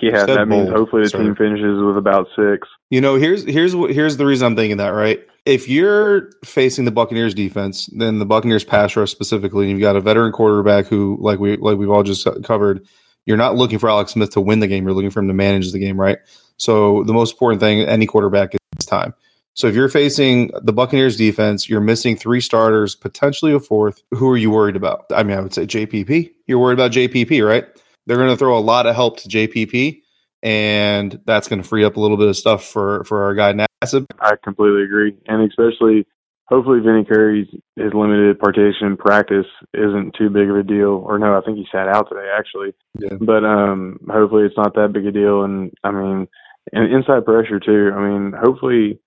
Yeah, 0.03 0.27
that 0.27 0.49
means 0.49 0.67
bold, 0.69 0.77
hopefully 0.77 1.03
the 1.03 1.09
sir. 1.09 1.19
team 1.19 1.35
finishes 1.35 1.83
with 1.83 1.97
about 1.97 2.29
six. 2.37 2.69
You 2.91 3.01
know, 3.01 3.17
here's 3.17 3.45
here's 3.45 3.75
what 3.75 3.93
here's 3.93 4.17
the 4.17 4.27
reason 4.27 4.47
I'm 4.47 4.57
thinking 4.57 4.79
that, 4.79 4.91
right? 4.91 5.21
If 5.47 5.69
you're 5.69 6.31
facing 6.45 6.85
the 6.85 6.91
Buccaneers 6.91 7.35
defense, 7.35 7.89
then 7.97 8.19
the 8.19 8.27
Buccaneers 8.27 8.65
pass 8.65 8.95
rush 8.97 9.11
specifically, 9.11 9.65
and 9.65 9.73
you've 9.73 9.81
got 9.81 9.97
a 9.97 10.01
veteran 10.01 10.33
quarterback 10.33 10.87
who, 10.87 11.17
like 11.21 11.39
we 11.39 11.57
like 11.57 11.79
we've 11.79 11.91
all 11.91 12.03
just 12.03 12.27
covered, 12.45 12.87
you're 13.27 13.37
not 13.37 13.57
looking 13.57 13.79
for 13.79 13.89
Alex 13.89 14.13
Smith 14.13 14.31
to 14.31 14.41
win 14.41 14.61
the 14.61 14.67
game. 14.67 14.85
You're 14.85 14.95
looking 14.95 15.11
for 15.11 15.21
him 15.21 15.29
to 15.29 15.35
manage 15.35 15.73
the 15.73 15.79
game, 15.79 16.01
right? 16.01 16.19
So 16.57 17.05
the 17.05 17.13
most 17.13 17.33
important 17.33 17.61
thing 17.61 17.81
any 17.81 18.07
quarterback 18.07 18.55
is 18.55 18.87
time. 18.87 19.15
So 19.55 19.67
if 19.67 19.75
you're 19.75 19.89
facing 19.89 20.51
the 20.63 20.73
Buccaneers 20.73 21.17
defense, 21.17 21.69
you're 21.69 21.81
missing 21.81 22.17
three 22.17 22.41
starters, 22.41 22.95
potentially 22.95 23.53
a 23.53 23.61
fourth. 23.61 24.03
Who 24.13 24.29
are 24.31 24.37
you 24.37 24.51
worried 24.51 24.77
about? 24.77 25.07
I 25.15 25.23
mean, 25.23 25.37
I 25.37 25.41
would 25.41 25.53
say 25.53 25.67
JPP. 25.67 26.33
You're 26.47 26.59
worried 26.59 26.75
about 26.75 26.93
JPP, 26.93 27.47
right? 27.47 27.67
They're 28.07 28.17
going 28.17 28.31
to 28.31 28.37
throw 28.37 28.59
a 28.59 28.61
lot 28.61 28.87
of 28.87 28.95
help 28.95 29.21
to 29.21 29.29
JPP, 29.29 30.03
and 30.43 31.21
that's 31.27 31.49
going 31.49 31.63
to 31.63 31.69
free 31.69 31.85
up 31.85 31.97
a 31.97 32.01
little 32.01 32.17
bit 32.17 32.29
of 32.29 32.37
stuff 32.37 32.65
for 32.65 33.05
for 33.05 33.25
our 33.25 33.35
guy 33.35 33.53
Nassib. 33.53 34.07
I 34.21 34.35
completely 34.43 34.83
agree, 34.83 35.17
and 35.27 35.49
especially 35.49 36.07
hopefully 36.51 36.81
Vinny 36.81 37.05
Curry's 37.05 37.49
his 37.77 37.95
limited 37.95 38.39
participation 38.39 38.89
in 38.89 38.97
practice 38.97 39.47
isn't 39.73 40.15
too 40.19 40.29
big 40.29 40.51
of 40.51 40.57
a 40.57 40.63
deal. 40.63 41.03
Or 41.07 41.19
no, 41.19 41.37
I 41.37 41.41
think 41.41 41.57
he 41.57 41.67
sat 41.73 41.89
out 41.89 42.09
today 42.09 42.29
actually. 42.37 42.75
Yeah. 42.99 43.17
But 43.21 43.45
um, 43.45 43.99
hopefully 44.11 44.45
it's 44.45 44.57
not 44.57 44.75
that 44.75 44.93
big 44.93 45.07
a 45.07 45.13
deal. 45.13 45.45
And 45.45 45.73
I 45.85 45.93
mean, 45.93 46.29
and 46.73 46.93
inside 46.93 47.25
pressure 47.25 47.61
too. 47.61 47.93
I 47.95 48.01
mean, 48.01 48.33
hopefully 48.39 48.99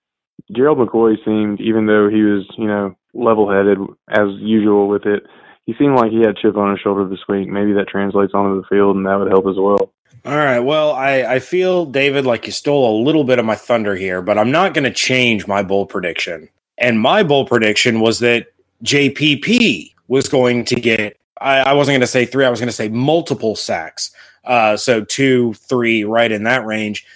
Gerald 0.52 0.78
McCoy 0.78 1.16
seemed, 1.24 1.60
even 1.60 1.86
though 1.86 2.08
he 2.08 2.22
was 2.22 2.46
you 2.58 2.66
know 2.66 2.96
level 3.12 3.50
headed 3.50 3.78
as 4.10 4.28
usual 4.40 4.88
with 4.88 5.06
it. 5.06 5.24
He 5.66 5.74
seemed 5.74 5.96
like 5.96 6.10
he 6.10 6.20
had 6.20 6.36
chip 6.36 6.56
on 6.56 6.70
his 6.70 6.80
shoulder 6.80 7.08
this 7.08 7.26
week. 7.28 7.48
Maybe 7.48 7.72
that 7.72 7.88
translates 7.88 8.34
onto 8.34 8.60
the 8.60 8.66
field, 8.68 8.96
and 8.96 9.06
that 9.06 9.16
would 9.16 9.30
help 9.30 9.46
as 9.46 9.56
well. 9.56 9.92
All 10.26 10.36
right. 10.36 10.60
Well, 10.60 10.92
I, 10.92 11.22
I 11.22 11.38
feel, 11.38 11.84
David, 11.84 12.24
like 12.24 12.46
you 12.46 12.52
stole 12.52 12.98
a 12.98 13.02
little 13.02 13.24
bit 13.24 13.38
of 13.38 13.44
my 13.44 13.54
thunder 13.54 13.94
here, 13.94 14.22
but 14.22 14.38
I'm 14.38 14.50
not 14.50 14.72
going 14.72 14.84
to 14.84 14.90
change 14.90 15.46
my 15.46 15.62
bold 15.62 15.90
prediction. 15.90 16.48
And 16.78 16.98
my 16.98 17.22
bold 17.22 17.48
prediction 17.48 18.00
was 18.00 18.20
that 18.20 18.48
JPP 18.84 19.94
was 20.08 20.28
going 20.28 20.64
to 20.66 20.76
get, 20.76 21.18
I, 21.40 21.58
I 21.58 21.72
wasn't 21.74 21.94
going 21.94 22.00
to 22.00 22.06
say 22.06 22.24
three, 22.24 22.46
I 22.46 22.50
was 22.50 22.58
going 22.58 22.68
to 22.68 22.72
say 22.72 22.88
multiple 22.88 23.54
sacks. 23.54 24.12
Uh, 24.44 24.76
so 24.76 25.04
two, 25.04 25.54
three, 25.54 26.04
right 26.04 26.32
in 26.32 26.44
that 26.44 26.64
range. 26.64 27.06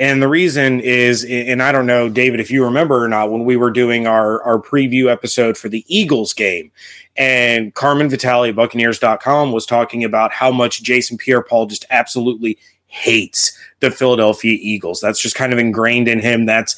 And 0.00 0.22
the 0.22 0.28
reason 0.28 0.80
is, 0.80 1.26
and 1.28 1.62
I 1.62 1.72
don't 1.72 1.86
know, 1.86 2.08
David, 2.08 2.40
if 2.40 2.50
you 2.50 2.64
remember 2.64 3.04
or 3.04 3.08
not, 3.08 3.30
when 3.30 3.44
we 3.44 3.56
were 3.56 3.70
doing 3.70 4.06
our, 4.06 4.42
our 4.44 4.58
preview 4.58 5.12
episode 5.12 5.58
for 5.58 5.68
the 5.68 5.84
Eagles 5.94 6.32
game, 6.32 6.72
and 7.18 7.74
Carmen 7.74 8.08
Vitale, 8.08 8.50
Buccaneers.com, 8.52 9.52
was 9.52 9.66
talking 9.66 10.02
about 10.02 10.32
how 10.32 10.50
much 10.50 10.82
Jason 10.82 11.18
Pierre 11.18 11.42
Paul 11.42 11.66
just 11.66 11.84
absolutely 11.90 12.56
hates 12.86 13.56
the 13.80 13.90
Philadelphia 13.90 14.58
Eagles. 14.58 15.02
That's 15.02 15.20
just 15.20 15.36
kind 15.36 15.52
of 15.52 15.58
ingrained 15.58 16.08
in 16.08 16.18
him. 16.18 16.46
That's 16.46 16.76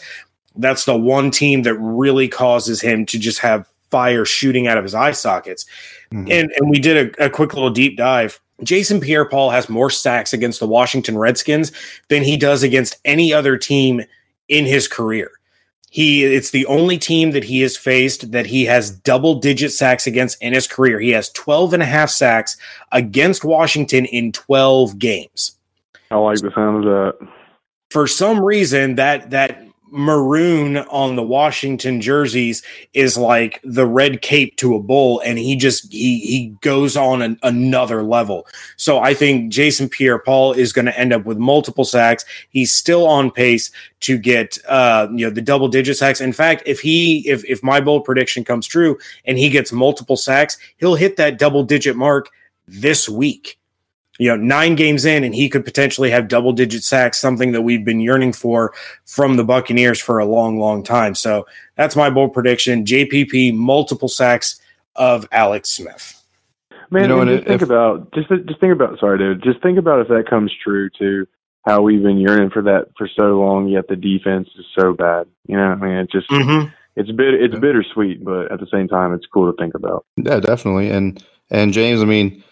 that's 0.56 0.84
the 0.84 0.96
one 0.96 1.30
team 1.30 1.62
that 1.62 1.74
really 1.74 2.28
causes 2.28 2.80
him 2.80 3.06
to 3.06 3.18
just 3.18 3.38
have 3.38 3.66
fire 3.90 4.24
shooting 4.24 4.66
out 4.66 4.78
of 4.78 4.84
his 4.84 4.94
eye 4.94 5.12
sockets. 5.12 5.64
Mhm. 6.12 6.28
And 6.28 6.52
and 6.56 6.68
we 6.68 6.80
did 6.80 7.16
a, 7.16 7.26
a 7.26 7.30
quick 7.30 7.54
little 7.54 7.70
deep 7.70 7.96
dive. 7.96 8.40
Jason 8.62 9.00
Pierre 9.00 9.24
Paul 9.24 9.50
has 9.50 9.68
more 9.68 9.90
sacks 9.90 10.32
against 10.32 10.60
the 10.60 10.66
Washington 10.66 11.18
Redskins 11.18 11.72
than 12.08 12.22
he 12.22 12.36
does 12.36 12.62
against 12.62 12.98
any 13.04 13.32
other 13.32 13.56
team 13.56 14.02
in 14.48 14.66
his 14.66 14.88
career. 14.88 15.30
He 15.90 16.24
it's 16.24 16.50
the 16.50 16.64
only 16.66 16.96
team 16.96 17.32
that 17.32 17.44
he 17.44 17.60
has 17.60 17.76
faced 17.76 18.32
that 18.32 18.46
he 18.46 18.64
has 18.64 18.90
double 18.90 19.34
digit 19.34 19.72
sacks 19.72 20.06
against 20.06 20.42
in 20.42 20.54
his 20.54 20.66
career. 20.66 20.98
He 20.98 21.10
has 21.10 21.28
12 21.30 21.74
and 21.74 21.82
a 21.82 21.86
half 21.86 22.08
sacks 22.08 22.56
against 22.92 23.44
Washington 23.44 24.06
in 24.06 24.32
12 24.32 24.98
games. 24.98 25.58
I 26.10 26.16
like 26.16 26.38
the 26.40 26.50
sound 26.54 26.84
of 26.84 26.84
that. 26.84 27.28
For 27.90 28.06
some 28.06 28.40
reason 28.40 28.94
that 28.94 29.30
that 29.30 29.62
maroon 29.92 30.78
on 30.78 31.16
the 31.16 31.22
Washington 31.22 32.00
jerseys 32.00 32.62
is 32.94 33.18
like 33.18 33.60
the 33.62 33.86
red 33.86 34.22
cape 34.22 34.56
to 34.56 34.74
a 34.74 34.80
bull 34.80 35.20
and 35.20 35.38
he 35.38 35.54
just 35.54 35.92
he 35.92 36.18
he 36.20 36.48
goes 36.62 36.96
on 36.96 37.20
an, 37.20 37.38
another 37.42 38.02
level. 38.02 38.46
So 38.76 38.98
I 39.00 39.12
think 39.12 39.52
Jason 39.52 39.90
Pierre-Paul 39.90 40.54
is 40.54 40.72
going 40.72 40.86
to 40.86 40.98
end 40.98 41.12
up 41.12 41.26
with 41.26 41.36
multiple 41.36 41.84
sacks. 41.84 42.24
He's 42.48 42.72
still 42.72 43.06
on 43.06 43.30
pace 43.30 43.70
to 44.00 44.18
get 44.18 44.58
uh 44.66 45.08
you 45.12 45.26
know 45.26 45.30
the 45.30 45.42
double 45.42 45.68
digit 45.68 45.98
sacks. 45.98 46.20
In 46.20 46.32
fact, 46.32 46.62
if 46.64 46.80
he 46.80 47.28
if 47.28 47.44
if 47.44 47.62
my 47.62 47.80
bold 47.80 48.04
prediction 48.04 48.44
comes 48.44 48.66
true 48.66 48.98
and 49.26 49.38
he 49.38 49.50
gets 49.50 49.72
multiple 49.72 50.16
sacks, 50.16 50.56
he'll 50.78 50.94
hit 50.94 51.16
that 51.16 51.38
double 51.38 51.62
digit 51.62 51.96
mark 51.96 52.30
this 52.66 53.08
week 53.08 53.58
you 54.22 54.28
know, 54.28 54.36
nine 54.36 54.74
games 54.76 55.04
in, 55.04 55.24
and 55.24 55.34
he 55.34 55.48
could 55.48 55.64
potentially 55.64 56.10
have 56.10 56.28
double 56.28 56.52
digit 56.52 56.82
sacks, 56.84 57.20
something 57.20 57.50
that 57.52 57.62
we've 57.62 57.84
been 57.84 57.98
yearning 58.00 58.32
for 58.32 58.72
from 59.04 59.36
the 59.36 59.44
Buccaneers 59.44 60.00
for 60.00 60.18
a 60.20 60.24
long, 60.24 60.58
long 60.58 60.82
time. 60.84 61.14
So 61.14 61.46
that's 61.76 61.96
my 61.96 62.08
bold 62.10 62.32
prediction. 62.32 62.84
JPP, 62.84 63.54
multiple 63.54 64.08
sacks 64.08 64.60
of 64.94 65.26
Alex 65.32 65.70
Smith. 65.70 66.22
Man, 66.90 67.02
You 67.02 67.08
know, 67.08 67.20
and 67.22 67.30
and 67.30 67.38
just 67.40 67.48
think 67.48 67.62
about 67.62 68.12
just 68.12 68.28
just 68.28 68.60
think 68.60 68.72
about 68.72 68.98
sorry, 69.00 69.18
dude. 69.18 69.42
Just 69.42 69.62
think 69.62 69.78
about 69.78 70.00
if 70.00 70.08
that 70.08 70.28
comes 70.28 70.52
true 70.62 70.90
to 70.98 71.26
how 71.66 71.80
we've 71.80 72.02
been 72.02 72.18
yearning 72.18 72.50
for 72.50 72.60
that 72.62 72.88
for 72.98 73.08
so 73.18 73.40
long. 73.40 73.68
Yet 73.68 73.88
the 73.88 73.96
defense 73.96 74.48
is 74.58 74.66
so 74.78 74.92
bad. 74.92 75.26
You 75.48 75.56
know, 75.56 75.62
I 75.72 75.74
mean, 75.76 75.92
it 75.96 76.10
just 76.12 76.28
Mm-hmm. 76.28 76.68
it's 76.96 77.10
bit 77.10 77.34
it's 77.34 77.54
Yeah. 77.54 77.60
bittersweet, 77.60 78.22
but 78.22 78.52
at 78.52 78.60
the 78.60 78.66
same 78.70 78.88
time, 78.88 79.14
it's 79.14 79.26
cool 79.32 79.50
to 79.50 79.56
think 79.56 79.74
about. 79.74 80.04
Yeah, 80.16 80.38
definitely. 80.40 80.90
And 80.90 81.24
and 81.50 81.72
James, 81.72 82.02
I 82.02 82.04
mean, 82.04 82.44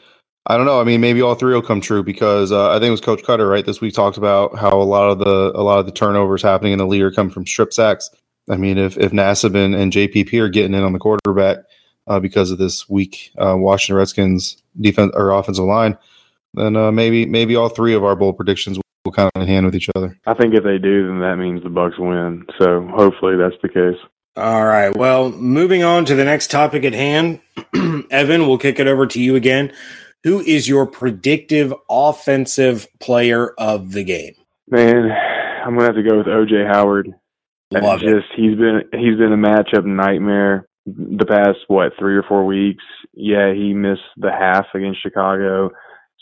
I 0.47 0.57
don't 0.57 0.67
know. 0.67 0.81
I 0.81 0.85
mean, 0.85 1.01
maybe 1.01 1.21
all 1.21 1.35
three 1.35 1.55
will 1.55 1.63
come 1.63 1.81
true 1.81 2.03
because 2.03 2.51
uh, 2.51 2.71
I 2.71 2.75
think 2.75 2.89
it 2.89 2.93
was 2.93 3.01
Coach 3.01 3.23
Koetter 3.23 3.49
right 3.49 3.65
this 3.65 3.81
week 3.81 3.95
talked 3.95 4.17
about 4.17 4.57
how 4.57 4.81
a 4.81 4.83
lot 4.83 5.11
of 5.11 5.19
the 5.19 5.53
a 5.55 5.63
lot 5.63 5.79
of 5.79 5.87
the 5.87 5.93
turnovers 5.93 6.43
happening 6.43 6.73
in 6.73 6.79
the 6.79 6.87
league 6.87 7.03
are 7.03 7.13
coming 7.13 7.33
from 7.33 7.47
strip 7.47 7.73
sacks. 7.73 8.11
I 8.49 8.57
mean, 8.57 8.79
if 8.79 8.97
if 8.97 9.13
Nassib 9.13 9.55
and, 9.55 9.75
and 9.75 9.93
JPP 9.93 10.41
are 10.41 10.49
getting 10.49 10.75
in 10.75 10.83
on 10.83 10.93
the 10.93 10.99
quarterback 10.99 11.59
uh, 12.07 12.21
because 12.21 12.51
of 12.51 12.59
this 12.59 12.89
weak 12.89 13.33
uh, 13.39 13.55
Washington 13.57 13.97
Redskins 13.97 14.63
defense 14.81 15.13
or 15.15 15.31
offensive 15.31 15.65
line, 15.65 15.99
then 16.55 16.75
uh, 16.75 16.91
maybe 16.91 17.27
maybe 17.27 17.55
all 17.55 17.69
three 17.69 17.95
of 17.95 18.03
our 18.03 18.17
bold 18.17 18.37
predictions 18.37 18.79
will 19.05 19.13
kind 19.13 19.31
of 19.35 19.47
hand 19.47 19.67
with 19.67 19.75
each 19.75 19.91
other. 19.95 20.19
I 20.27 20.35
think 20.35 20.55
if 20.55 20.65
they 20.65 20.79
do, 20.79 21.07
then 21.07 21.21
that 21.21 21.37
means 21.37 21.63
the 21.63 21.69
Bucs 21.69 21.99
win. 21.99 22.47
So 22.59 22.87
hopefully 22.89 23.37
that's 23.37 23.61
the 23.63 23.69
case. 23.69 24.01
All 24.37 24.65
right. 24.65 24.97
Well, 24.97 25.31
moving 25.33 25.83
on 25.83 26.05
to 26.07 26.15
the 26.15 26.25
next 26.25 26.51
topic 26.51 26.85
at 26.85 26.93
hand, 26.93 27.41
Evan, 28.11 28.47
we'll 28.47 28.59
kick 28.59 28.79
it 28.79 28.87
over 28.87 29.07
to 29.07 29.21
you 29.21 29.37
again. 29.37 29.73
Who 30.25 30.41
is 30.41 30.69
your 30.69 30.87
predictive 30.87 31.73
offensive 31.89 32.87
player 33.01 33.55
of 33.59 33.93
the 33.93 34.05
game? 34.05 34.35
Man, 34.69 35.11
I'm 35.65 35.75
gonna 35.75 35.87
have 35.87 35.95
to 35.95 36.03
go 36.03 36.19
with 36.19 36.27
OJ 36.27 36.67
Howard. 36.73 37.13
Love 37.73 38.03
it. 38.03 38.25
he's 38.37 38.57
been 38.57 38.83
he's 38.93 39.17
been 39.17 39.33
a 39.33 39.37
matchup 39.37 39.85
nightmare 39.85 40.67
the 40.87 41.27
past 41.27 41.59
what 41.69 41.93
three 41.99 42.17
or 42.17 42.25
four 42.29 42.45
weeks. 42.45 42.85
Yeah, 43.15 43.53
he 43.53 43.73
missed 43.75 44.01
the 44.17 44.31
half 44.31 44.67
against 44.75 45.03
Chicago. 45.03 45.71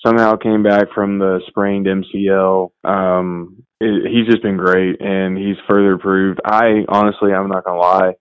Somehow 0.04 0.36
came 0.36 0.62
back 0.62 0.88
from 0.94 1.18
the 1.18 1.40
sprained 1.48 1.86
MCL. 1.86 2.70
Um, 2.84 3.64
it, 3.80 4.10
he's 4.10 4.30
just 4.30 4.42
been 4.42 4.56
great, 4.56 5.00
and 5.00 5.36
he's 5.36 5.56
further 5.66 5.98
proved. 5.98 6.40
I 6.44 6.84
honestly, 6.88 7.32
I'm 7.32 7.48
not 7.48 7.64
gonna 7.64 7.80
lie, 7.80 8.12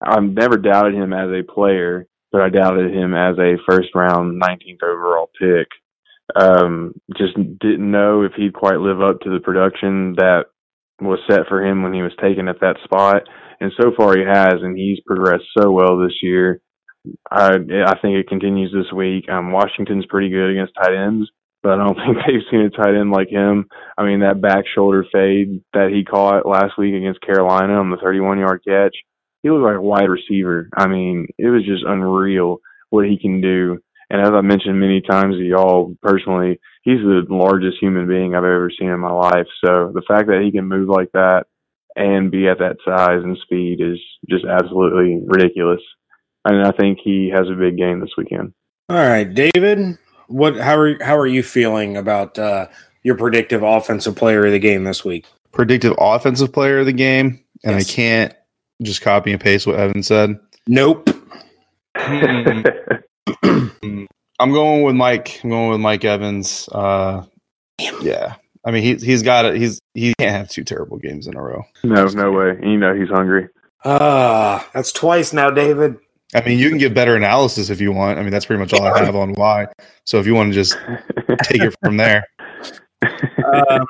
I've 0.00 0.22
never 0.22 0.56
doubted 0.56 0.94
him 0.94 1.12
as 1.12 1.30
a 1.30 1.42
player, 1.42 2.06
but 2.30 2.40
I 2.40 2.48
doubted 2.48 2.94
him 2.94 3.14
as 3.14 3.36
a 3.38 3.56
first 3.68 3.88
round, 3.94 4.40
19th 4.40 4.82
overall 4.82 5.30
pick. 5.38 5.68
Um, 6.36 6.94
just 7.16 7.34
didn't 7.36 7.90
know 7.90 8.22
if 8.22 8.32
he'd 8.36 8.52
quite 8.52 8.80
live 8.80 9.00
up 9.00 9.20
to 9.20 9.30
the 9.30 9.40
production 9.40 10.14
that 10.16 10.46
was 11.00 11.18
set 11.30 11.46
for 11.48 11.64
him 11.64 11.82
when 11.82 11.94
he 11.94 12.02
was 12.02 12.12
taken 12.20 12.48
at 12.48 12.60
that 12.60 12.76
spot. 12.84 13.22
And 13.60 13.72
so 13.80 13.92
far 13.96 14.16
he 14.16 14.24
has, 14.24 14.62
and 14.62 14.76
he's 14.76 15.00
progressed 15.06 15.46
so 15.58 15.70
well 15.70 15.98
this 15.98 16.22
year. 16.22 16.60
I 17.30 17.54
I 17.86 17.98
think 18.00 18.16
it 18.16 18.28
continues 18.28 18.72
this 18.72 18.92
week. 18.92 19.28
Um, 19.28 19.52
Washington's 19.52 20.06
pretty 20.06 20.28
good 20.28 20.50
against 20.50 20.74
tight 20.74 20.94
ends, 20.94 21.30
but 21.62 21.72
I 21.72 21.76
don't 21.86 21.94
think 22.06 22.18
they've 22.26 22.48
seen 22.50 22.60
a 22.60 22.70
tight 22.70 22.94
end 22.94 23.10
like 23.10 23.28
him. 23.28 23.68
I 23.96 24.04
mean, 24.04 24.20
that 24.20 24.40
back 24.40 24.64
shoulder 24.74 25.04
fade 25.10 25.62
that 25.72 25.90
he 25.92 26.04
caught 26.04 26.46
last 26.46 26.78
week 26.78 26.94
against 26.94 27.22
Carolina 27.22 27.74
on 27.74 27.90
the 27.90 27.96
31 27.96 28.38
yard 28.38 28.62
catch, 28.66 28.96
he 29.48 29.52
looked 29.52 29.64
like 29.64 29.76
a 29.76 29.80
wide 29.80 30.10
receiver. 30.10 30.68
I 30.76 30.86
mean, 30.86 31.26
it 31.38 31.48
was 31.48 31.64
just 31.64 31.84
unreal 31.86 32.58
what 32.90 33.06
he 33.06 33.18
can 33.18 33.40
do. 33.40 33.78
And 34.10 34.20
as 34.20 34.30
I 34.32 34.42
mentioned 34.42 34.78
many 34.78 35.00
times 35.00 35.36
to 35.36 35.44
y'all 35.44 35.94
personally, 36.02 36.60
he's 36.82 37.00
the 37.00 37.24
largest 37.28 37.78
human 37.80 38.06
being 38.06 38.34
I've 38.34 38.44
ever 38.44 38.70
seen 38.78 38.88
in 38.88 39.00
my 39.00 39.10
life. 39.10 39.46
So 39.64 39.90
the 39.94 40.02
fact 40.06 40.28
that 40.28 40.42
he 40.42 40.52
can 40.52 40.66
move 40.66 40.88
like 40.88 41.12
that 41.12 41.44
and 41.96 42.30
be 42.30 42.46
at 42.48 42.58
that 42.58 42.76
size 42.84 43.22
and 43.22 43.38
speed 43.42 43.80
is 43.80 43.98
just 44.28 44.44
absolutely 44.44 45.20
ridiculous. 45.24 45.80
And 46.44 46.66
I 46.66 46.72
think 46.72 46.98
he 47.02 47.30
has 47.34 47.48
a 47.48 47.58
big 47.58 47.76
game 47.76 48.00
this 48.00 48.16
weekend. 48.16 48.52
All 48.90 48.96
right, 48.96 49.24
David, 49.24 49.98
what 50.28 50.56
how 50.56 50.76
are 50.76 51.02
how 51.02 51.16
are 51.16 51.26
you 51.26 51.42
feeling 51.42 51.96
about 51.96 52.38
uh, 52.38 52.68
your 53.02 53.16
predictive 53.16 53.62
offensive 53.62 54.16
player 54.16 54.46
of 54.46 54.52
the 54.52 54.58
game 54.58 54.84
this 54.84 55.04
week? 55.04 55.26
Predictive 55.52 55.94
offensive 55.98 56.52
player 56.52 56.78
of 56.78 56.86
the 56.86 56.92
game, 56.92 57.44
and 57.64 57.76
Yes. 57.76 57.90
I 57.90 57.92
can't 57.92 58.34
just 58.82 59.02
copy 59.02 59.32
and 59.32 59.40
paste 59.40 59.66
what 59.66 59.76
Evan 59.76 60.02
said. 60.02 60.38
Nope. 60.66 61.08
Hmm. 61.96 62.62
I'm 64.40 64.52
going 64.52 64.82
with 64.82 64.94
Mike. 64.94 65.40
I'm 65.42 65.50
going 65.50 65.70
with 65.70 65.80
Mike 65.80 66.04
Evans. 66.04 66.68
Uh, 66.70 67.24
yeah, 68.00 68.36
I 68.64 68.70
mean, 68.70 68.82
he's 68.82 69.02
he's 69.02 69.22
got 69.22 69.44
it. 69.44 69.56
He's 69.56 69.80
he 69.94 70.14
can't 70.18 70.30
have 70.30 70.48
two 70.48 70.64
terrible 70.64 70.98
games 70.98 71.26
in 71.26 71.36
a 71.36 71.42
row. 71.42 71.64
No, 71.82 72.06
no 72.06 72.30
way. 72.30 72.50
And 72.50 72.70
you 72.70 72.78
know 72.78 72.94
he's 72.94 73.08
hungry. 73.08 73.48
Ah, 73.84 74.68
that's 74.72 74.92
twice 74.92 75.32
now, 75.32 75.50
David. 75.50 75.96
I 76.34 76.42
mean, 76.42 76.58
you 76.58 76.68
can 76.68 76.78
get 76.78 76.94
better 76.94 77.16
analysis 77.16 77.70
if 77.70 77.80
you 77.80 77.90
want. 77.90 78.18
I 78.18 78.22
mean, 78.22 78.30
that's 78.30 78.44
pretty 78.44 78.60
much 78.60 78.72
all 78.74 78.82
I 78.82 79.02
have 79.04 79.16
on 79.16 79.32
why. 79.32 79.66
So 80.04 80.18
if 80.18 80.26
you 80.26 80.34
want 80.34 80.52
to 80.52 80.54
just 80.54 80.76
take 81.44 81.62
it 81.62 81.74
from 81.82 81.96
there. 81.96 82.24
Um, 83.02 83.86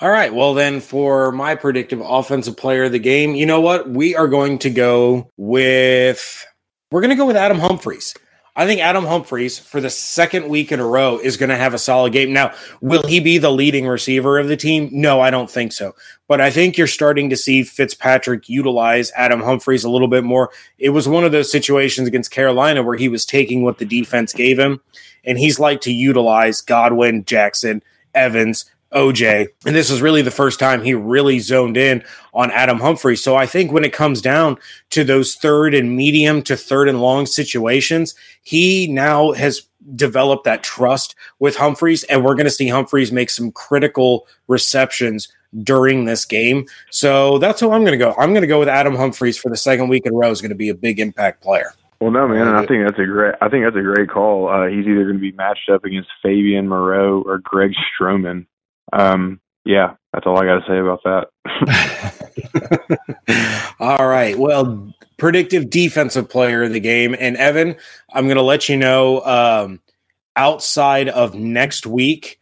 all 0.00 0.10
right. 0.10 0.32
Well, 0.32 0.54
then 0.54 0.80
for 0.80 1.32
my 1.32 1.54
predictive 1.56 2.00
offensive 2.00 2.56
player 2.56 2.84
of 2.84 2.92
the 2.92 2.98
game, 2.98 3.34
you 3.34 3.46
know 3.46 3.60
what? 3.60 3.90
We 3.90 4.14
are 4.14 4.28
going 4.28 4.58
to 4.60 4.70
go 4.70 5.30
with 5.36 6.46
we're 6.90 7.00
going 7.00 7.10
to 7.10 7.16
go 7.16 7.26
with 7.26 7.36
Adam 7.36 7.58
Humphries. 7.58 8.14
I 8.58 8.66
think 8.66 8.80
Adam 8.80 9.06
Humphries 9.06 9.56
for 9.56 9.80
the 9.80 9.90
second 9.90 10.48
week 10.48 10.72
in 10.72 10.80
a 10.80 10.86
row 10.86 11.18
is 11.18 11.36
going 11.36 11.50
to 11.50 11.56
have 11.56 11.74
a 11.74 11.78
solid 11.78 12.12
game. 12.12 12.32
Now, 12.32 12.52
will 12.80 13.06
he 13.06 13.20
be 13.20 13.38
the 13.38 13.52
leading 13.52 13.86
receiver 13.86 14.36
of 14.36 14.48
the 14.48 14.56
team? 14.56 14.88
No, 14.90 15.20
I 15.20 15.30
don't 15.30 15.48
think 15.48 15.72
so. 15.72 15.94
But 16.26 16.40
I 16.40 16.50
think 16.50 16.76
you're 16.76 16.88
starting 16.88 17.30
to 17.30 17.36
see 17.36 17.62
Fitzpatrick 17.62 18.48
utilize 18.48 19.12
Adam 19.14 19.42
Humphries 19.42 19.84
a 19.84 19.90
little 19.90 20.08
bit 20.08 20.24
more. 20.24 20.50
It 20.76 20.90
was 20.90 21.06
one 21.06 21.22
of 21.22 21.30
those 21.30 21.52
situations 21.52 22.08
against 22.08 22.32
Carolina 22.32 22.82
where 22.82 22.96
he 22.96 23.08
was 23.08 23.24
taking 23.24 23.62
what 23.62 23.78
the 23.78 23.84
defense 23.84 24.32
gave 24.32 24.58
him, 24.58 24.80
and 25.24 25.38
he's 25.38 25.60
like 25.60 25.80
to 25.82 25.92
utilize 25.92 26.60
Godwin, 26.60 27.24
Jackson, 27.24 27.80
Evans, 28.12 28.64
OJ. 28.92 29.48
And 29.66 29.74
this 29.76 29.90
is 29.90 30.00
really 30.00 30.22
the 30.22 30.30
first 30.30 30.58
time 30.58 30.82
he 30.82 30.94
really 30.94 31.38
zoned 31.38 31.76
in 31.76 32.02
on 32.32 32.50
Adam 32.50 32.80
Humphrey. 32.80 33.16
So 33.16 33.36
I 33.36 33.46
think 33.46 33.72
when 33.72 33.84
it 33.84 33.92
comes 33.92 34.20
down 34.20 34.56
to 34.90 35.04
those 35.04 35.34
third 35.34 35.74
and 35.74 35.96
medium 35.96 36.42
to 36.42 36.56
third 36.56 36.88
and 36.88 37.00
long 37.00 37.26
situations, 37.26 38.14
he 38.42 38.86
now 38.86 39.32
has 39.32 39.62
developed 39.94 40.44
that 40.44 40.62
trust 40.62 41.14
with 41.38 41.56
Humphries. 41.56 42.04
And 42.04 42.24
we're 42.24 42.34
going 42.34 42.46
to 42.46 42.50
see 42.50 42.68
Humphries 42.68 43.12
make 43.12 43.30
some 43.30 43.52
critical 43.52 44.26
receptions 44.46 45.28
during 45.62 46.04
this 46.04 46.24
game. 46.24 46.66
So 46.90 47.38
that's 47.38 47.60
who 47.60 47.70
I'm 47.72 47.82
going 47.82 47.98
to 47.98 48.04
go. 48.04 48.14
I'm 48.18 48.32
going 48.32 48.42
to 48.42 48.48
go 48.48 48.58
with 48.58 48.68
Adam 48.68 48.94
Humphries 48.94 49.38
for 49.38 49.48
the 49.48 49.56
second 49.56 49.88
week 49.88 50.06
in 50.06 50.12
a 50.12 50.16
row 50.16 50.30
is 50.30 50.40
going 50.40 50.50
to 50.50 50.56
be 50.56 50.68
a 50.68 50.74
big 50.74 51.00
impact 51.00 51.42
player. 51.42 51.72
Well, 52.00 52.12
no, 52.12 52.28
man, 52.28 52.46
I 52.46 52.64
think 52.64 52.86
that's 52.86 52.98
a 53.00 53.06
great. 53.06 53.34
I 53.40 53.48
think 53.48 53.64
that's 53.64 53.76
a 53.76 53.82
great 53.82 54.08
call. 54.08 54.48
Uh, 54.48 54.68
he's 54.68 54.86
either 54.86 55.02
going 55.02 55.16
to 55.16 55.20
be 55.20 55.32
matched 55.32 55.68
up 55.68 55.84
against 55.84 56.08
Fabian 56.22 56.68
Moreau 56.68 57.22
or 57.22 57.38
Greg 57.38 57.72
Stroman. 57.74 58.46
Um, 58.92 59.40
yeah, 59.64 59.94
that's 60.12 60.26
all 60.26 60.38
I 60.38 60.46
got 60.46 60.64
to 60.64 60.66
say 60.66 60.78
about 60.78 61.02
that. 61.04 61.28
all 63.80 64.06
right. 64.06 64.38
Well, 64.38 64.94
predictive 65.18 65.68
defensive 65.68 66.30
player 66.30 66.62
of 66.62 66.72
the 66.72 66.80
game. 66.80 67.14
And 67.18 67.36
Evan, 67.36 67.76
I'm 68.12 68.24
going 68.24 68.36
to 68.36 68.42
let 68.42 68.68
you 68.68 68.76
know 68.76 69.20
um, 69.22 69.80
outside 70.36 71.08
of 71.08 71.34
next 71.34 71.86
week, 71.86 72.40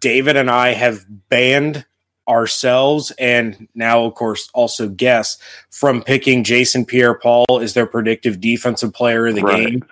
David 0.00 0.36
and 0.36 0.50
I 0.50 0.70
have 0.70 1.04
banned 1.28 1.84
ourselves 2.28 3.12
and 3.12 3.68
now, 3.74 4.04
of 4.04 4.14
course, 4.14 4.50
also 4.52 4.88
guests 4.88 5.40
from 5.70 6.02
picking 6.02 6.42
Jason 6.42 6.84
Pierre 6.84 7.14
Paul 7.14 7.60
as 7.60 7.74
their 7.74 7.86
predictive 7.86 8.40
defensive 8.40 8.92
player 8.92 9.28
of 9.28 9.36
the 9.36 9.42
right. 9.42 9.66
game. 9.68 9.84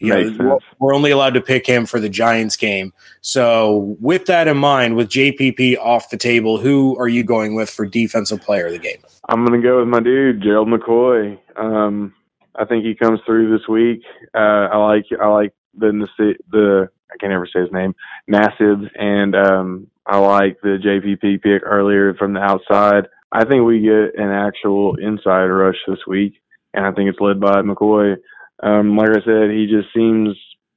You 0.00 0.36
know, 0.38 0.60
we're 0.78 0.94
only 0.94 1.10
allowed 1.10 1.34
to 1.34 1.40
pick 1.40 1.66
him 1.66 1.84
for 1.84 1.98
the 1.98 2.08
Giants 2.08 2.56
game. 2.56 2.92
So, 3.20 3.96
with 4.00 4.26
that 4.26 4.46
in 4.46 4.56
mind, 4.56 4.94
with 4.94 5.08
JPP 5.08 5.76
off 5.78 6.10
the 6.10 6.16
table, 6.16 6.58
who 6.58 6.96
are 6.98 7.08
you 7.08 7.24
going 7.24 7.56
with 7.56 7.68
for 7.68 7.84
defensive 7.84 8.40
player 8.40 8.66
of 8.66 8.72
the 8.72 8.78
game? 8.78 8.98
I'm 9.28 9.44
going 9.44 9.60
to 9.60 9.66
go 9.66 9.80
with 9.80 9.88
my 9.88 9.98
dude, 9.98 10.40
Gerald 10.40 10.68
McCoy. 10.68 11.38
Um, 11.56 12.14
I 12.54 12.64
think 12.64 12.84
he 12.84 12.94
comes 12.94 13.20
through 13.26 13.56
this 13.56 13.66
week. 13.68 14.02
Uh, 14.34 14.68
I 14.72 14.76
like 14.76 15.06
I 15.20 15.26
like 15.28 15.52
the 15.76 16.06
the 16.50 16.88
I 17.12 17.16
can't 17.18 17.32
ever 17.32 17.46
say 17.46 17.60
his 17.60 17.72
name, 17.72 17.94
Nassib, 18.30 18.88
and 18.98 19.34
um, 19.34 19.86
I 20.06 20.18
like 20.18 20.60
the 20.62 20.78
JPP 20.78 21.42
pick 21.42 21.62
earlier 21.64 22.14
from 22.14 22.34
the 22.34 22.40
outside. 22.40 23.08
I 23.32 23.44
think 23.44 23.64
we 23.64 23.80
get 23.80 24.18
an 24.18 24.30
actual 24.30 24.96
inside 24.96 25.44
rush 25.44 25.76
this 25.86 26.06
week, 26.06 26.40
and 26.74 26.86
I 26.86 26.92
think 26.92 27.10
it's 27.10 27.20
led 27.20 27.40
by 27.40 27.62
McCoy. 27.62 28.16
Um, 28.62 28.96
like 28.96 29.10
I 29.10 29.24
said, 29.24 29.50
he 29.50 29.66
just 29.66 29.88
seems 29.94 30.36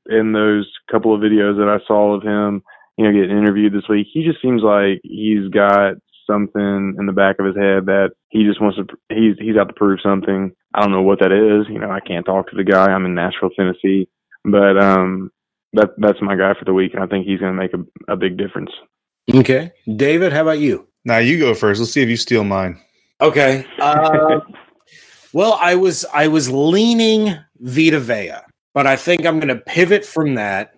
in 0.10 0.34
those 0.34 0.72
couple 0.92 1.14
of 1.14 1.22
videos 1.22 1.58
that 1.58 1.70
I 1.70 1.86
saw 1.88 2.16
of 2.16 2.24
him, 2.24 2.64
you 2.98 3.06
know, 3.06 3.12
getting 3.12 3.38
interviewed 3.38 3.74
this 3.74 3.88
week, 3.90 4.08
he 4.12 4.24
just 4.24 4.42
seems 4.42 4.62
like 4.62 5.00
he's 5.04 5.48
got 5.50 5.96
something 6.30 6.96
in 6.98 7.06
the 7.06 7.12
back 7.12 7.38
of 7.40 7.46
his 7.46 7.56
head 7.56 7.86
that 7.86 8.12
he 8.30 8.46
just 8.46 8.62
wants 8.62 8.78
to 8.78 8.86
he's 9.10 9.36
he's 9.40 9.58
out 9.58 9.68
to 9.68 9.74
prove 9.74 10.00
something. 10.04 10.52
I 10.74 10.82
don't 10.82 10.92
know 10.92 11.02
what 11.02 11.20
that 11.20 11.32
is. 11.32 11.68
You 11.70 11.80
know, 11.80 11.92
I 11.92 12.00
can't 12.00 12.26
talk 12.26 12.50
to 12.50 12.56
the 12.56 12.64
guy. 12.64 12.86
I'm 12.86 13.06
in 13.06 13.16
Nashville, 13.16 13.50
Tennessee, 13.50 14.08
but 14.44 14.82
um, 14.82 15.32
that 15.74 15.90
that's 15.98 16.22
my 16.22 16.36
guy 16.36 16.54
for 16.58 16.66
the 16.66 16.74
week, 16.74 16.94
and 16.94 17.04
I 17.04 17.08
think 17.08 17.26
he's 17.26 17.40
going 17.40 17.56
to 17.56 17.60
make 17.60 17.74
a, 17.74 18.14
a 18.14 18.16
big 18.16 18.38
difference. 18.38 18.72
Okay, 19.34 19.72
David, 19.96 20.34
how 20.34 20.42
about 20.42 20.60
you? 20.60 20.88
Now 21.06 21.18
you 21.18 21.40
go 21.40 21.54
first. 21.54 21.80
Let's 21.80 21.92
see 21.92 22.02
if 22.02 22.10
you 22.10 22.18
steal 22.18 22.44
mine. 22.44 22.80
Okay. 23.20 23.66
Uh, 23.80 24.40
well, 25.34 25.58
I 25.60 25.76
was 25.76 26.06
I 26.14 26.28
was 26.28 26.50
leaning 26.52 27.36
Vita 27.62 28.00
Vea. 28.00 28.34
But 28.74 28.88
I 28.88 28.96
think 28.96 29.26
I'm 29.26 29.40
going 29.40 29.50
to 29.50 29.56
pivot 29.56 30.06
from 30.06 30.36
that. 30.36 30.76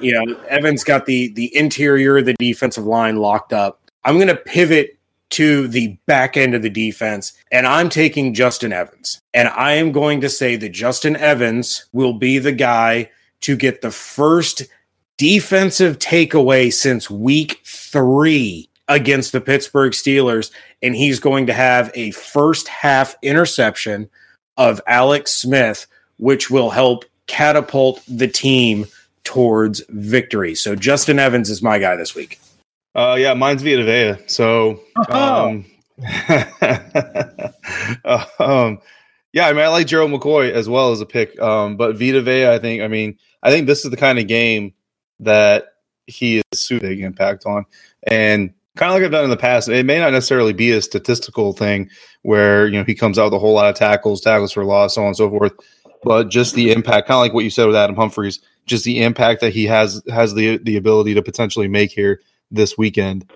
You 0.00 0.12
know, 0.12 0.40
Evans 0.48 0.84
got 0.84 1.06
the 1.06 1.32
the 1.32 1.54
interior, 1.56 2.22
the 2.22 2.34
defensive 2.34 2.86
line 2.86 3.16
locked 3.16 3.52
up. 3.52 3.80
I'm 4.04 4.16
going 4.16 4.28
to 4.28 4.36
pivot 4.36 4.98
to 5.30 5.66
the 5.68 5.96
back 6.06 6.36
end 6.36 6.54
of 6.54 6.62
the 6.62 6.70
defense, 6.70 7.32
and 7.50 7.66
I'm 7.66 7.88
taking 7.88 8.34
Justin 8.34 8.72
Evans. 8.72 9.20
And 9.32 9.48
I 9.48 9.72
am 9.72 9.92
going 9.92 10.20
to 10.20 10.28
say 10.28 10.56
that 10.56 10.70
Justin 10.70 11.16
Evans 11.16 11.86
will 11.92 12.12
be 12.14 12.38
the 12.38 12.52
guy 12.52 13.10
to 13.42 13.56
get 13.56 13.80
the 13.80 13.90
first 13.90 14.62
defensive 15.18 15.98
takeaway 15.98 16.72
since 16.72 17.08
week 17.10 17.60
three 17.64 18.68
against 18.88 19.32
the 19.32 19.40
Pittsburgh 19.40 19.92
Steelers. 19.92 20.50
And 20.82 20.94
he's 20.94 21.20
going 21.20 21.46
to 21.46 21.52
have 21.52 21.90
a 21.94 22.10
first 22.10 22.68
half 22.68 23.16
interception 23.22 24.10
of 24.56 24.80
Alex 24.86 25.32
Smith 25.32 25.86
which 26.18 26.50
will 26.50 26.70
help 26.70 27.04
catapult 27.26 28.02
the 28.08 28.28
team 28.28 28.86
towards 29.24 29.82
victory. 29.88 30.54
So 30.54 30.74
Justin 30.74 31.18
Evans 31.18 31.50
is 31.50 31.62
my 31.62 31.78
guy 31.78 31.96
this 31.96 32.14
week. 32.14 32.40
Uh, 32.94 33.16
yeah, 33.18 33.34
mine's 33.34 33.62
Vita 33.62 33.84
Vea. 33.84 34.22
So, 34.26 34.80
um, 35.08 35.64
um, 38.38 38.80
yeah, 39.32 39.46
I 39.46 39.52
mean, 39.52 39.62
I 39.62 39.68
like 39.68 39.86
Gerald 39.86 40.10
McCoy 40.10 40.50
as 40.50 40.68
well 40.68 40.92
as 40.92 41.00
a 41.00 41.06
pick. 41.06 41.40
Um, 41.40 41.76
but 41.76 41.96
Vita 41.96 42.20
Vea, 42.20 42.48
I 42.48 42.58
think, 42.58 42.82
I 42.82 42.88
mean, 42.88 43.18
I 43.42 43.50
think 43.50 43.66
this 43.66 43.84
is 43.84 43.90
the 43.90 43.96
kind 43.96 44.18
of 44.18 44.26
game 44.26 44.74
that 45.20 45.68
he 46.06 46.38
is 46.38 46.44
super 46.54 46.88
big 46.88 47.00
impact 47.00 47.46
on. 47.46 47.64
And 48.02 48.52
kind 48.76 48.90
of 48.90 48.96
like 48.96 49.04
I've 49.04 49.10
done 49.10 49.24
in 49.24 49.30
the 49.30 49.36
past, 49.36 49.68
it 49.68 49.86
may 49.86 49.98
not 49.98 50.12
necessarily 50.12 50.52
be 50.52 50.72
a 50.72 50.82
statistical 50.82 51.54
thing 51.54 51.88
where, 52.22 52.66
you 52.66 52.74
know, 52.74 52.84
he 52.84 52.94
comes 52.94 53.18
out 53.18 53.24
with 53.24 53.34
a 53.34 53.38
whole 53.38 53.54
lot 53.54 53.70
of 53.70 53.76
tackles, 53.76 54.20
tackles 54.20 54.52
for 54.52 54.64
loss, 54.64 54.96
so 54.96 55.02
on 55.02 55.08
and 55.08 55.16
so 55.16 55.30
forth 55.30 55.52
but 56.02 56.28
just 56.28 56.54
the 56.54 56.72
impact, 56.72 57.08
kind 57.08 57.16
of 57.16 57.20
like 57.20 57.32
what 57.32 57.44
you 57.44 57.50
said 57.50 57.66
with 57.66 57.76
Adam 57.76 57.96
Humphries, 57.96 58.40
just 58.66 58.84
the 58.84 59.02
impact 59.02 59.40
that 59.40 59.52
he 59.52 59.64
has 59.64 60.02
has 60.08 60.34
the 60.34 60.58
the 60.58 60.76
ability 60.76 61.14
to 61.14 61.22
potentially 61.22 61.68
make 61.68 61.90
here 61.90 62.20
this 62.50 62.76
weekend. 62.76 63.30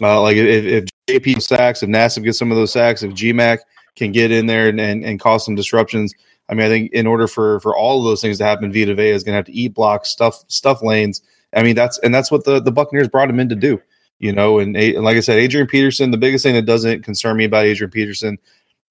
Uh, 0.00 0.20
like 0.20 0.36
if, 0.36 0.64
if 0.64 0.84
JP 1.08 1.42
sacks, 1.42 1.82
if 1.82 1.88
Nassib 1.88 2.24
gets 2.24 2.38
some 2.38 2.50
of 2.50 2.56
those 2.56 2.72
sacks, 2.72 3.02
if 3.02 3.12
GMAC 3.12 3.58
can 3.94 4.10
get 4.10 4.30
in 4.30 4.46
there 4.46 4.68
and, 4.68 4.80
and, 4.80 5.04
and 5.04 5.20
cause 5.20 5.44
some 5.44 5.54
disruptions, 5.54 6.14
I 6.48 6.54
mean, 6.54 6.66
I 6.66 6.68
think 6.68 6.92
in 6.92 7.06
order 7.06 7.26
for 7.28 7.60
for 7.60 7.76
all 7.76 7.98
of 7.98 8.04
those 8.04 8.20
things 8.20 8.38
to 8.38 8.44
happen, 8.44 8.72
Vita 8.72 8.94
Vea 8.94 9.10
is 9.10 9.22
going 9.24 9.32
to 9.32 9.36
have 9.36 9.46
to 9.46 9.52
eat 9.52 9.74
blocks, 9.74 10.08
stuff 10.08 10.42
stuff 10.48 10.82
lanes. 10.82 11.22
I 11.54 11.62
mean, 11.62 11.74
that's 11.74 11.98
and 11.98 12.14
that's 12.14 12.30
what 12.30 12.44
the 12.44 12.60
the 12.60 12.72
Buccaneers 12.72 13.08
brought 13.08 13.30
him 13.30 13.40
in 13.40 13.48
to 13.48 13.54
do. 13.54 13.80
You 14.18 14.32
know, 14.32 14.60
and, 14.60 14.76
and 14.76 15.02
like 15.02 15.16
I 15.16 15.20
said, 15.20 15.38
Adrian 15.38 15.66
Peterson. 15.66 16.12
The 16.12 16.16
biggest 16.16 16.44
thing 16.44 16.54
that 16.54 16.62
doesn't 16.62 17.02
concern 17.02 17.36
me 17.36 17.44
about 17.44 17.64
Adrian 17.64 17.90
Peterson 17.90 18.38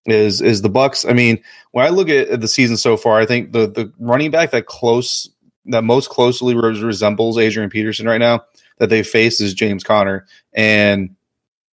is 0.06 0.42
is 0.42 0.62
the 0.62 0.70
Bucks. 0.70 1.06
I 1.06 1.14
mean, 1.14 1.42
when 1.72 1.86
I 1.86 1.90
look 1.90 2.10
at 2.10 2.42
the 2.42 2.48
season 2.48 2.78
so 2.78 2.98
far, 2.98 3.20
I 3.20 3.26
think 3.26 3.52
the 3.52 3.68
the 3.68 3.92
running 4.00 4.32
back 4.32 4.52
that 4.52 4.66
close 4.66 5.30
that 5.66 5.84
most 5.84 6.10
closely 6.10 6.56
resembles 6.56 7.38
Adrian 7.38 7.70
Peterson 7.70 8.08
right 8.08 8.18
now 8.18 8.44
that 8.80 8.90
they 8.90 9.04
face 9.04 9.40
is 9.40 9.54
James 9.54 9.84
Conner, 9.84 10.26
and 10.54 11.16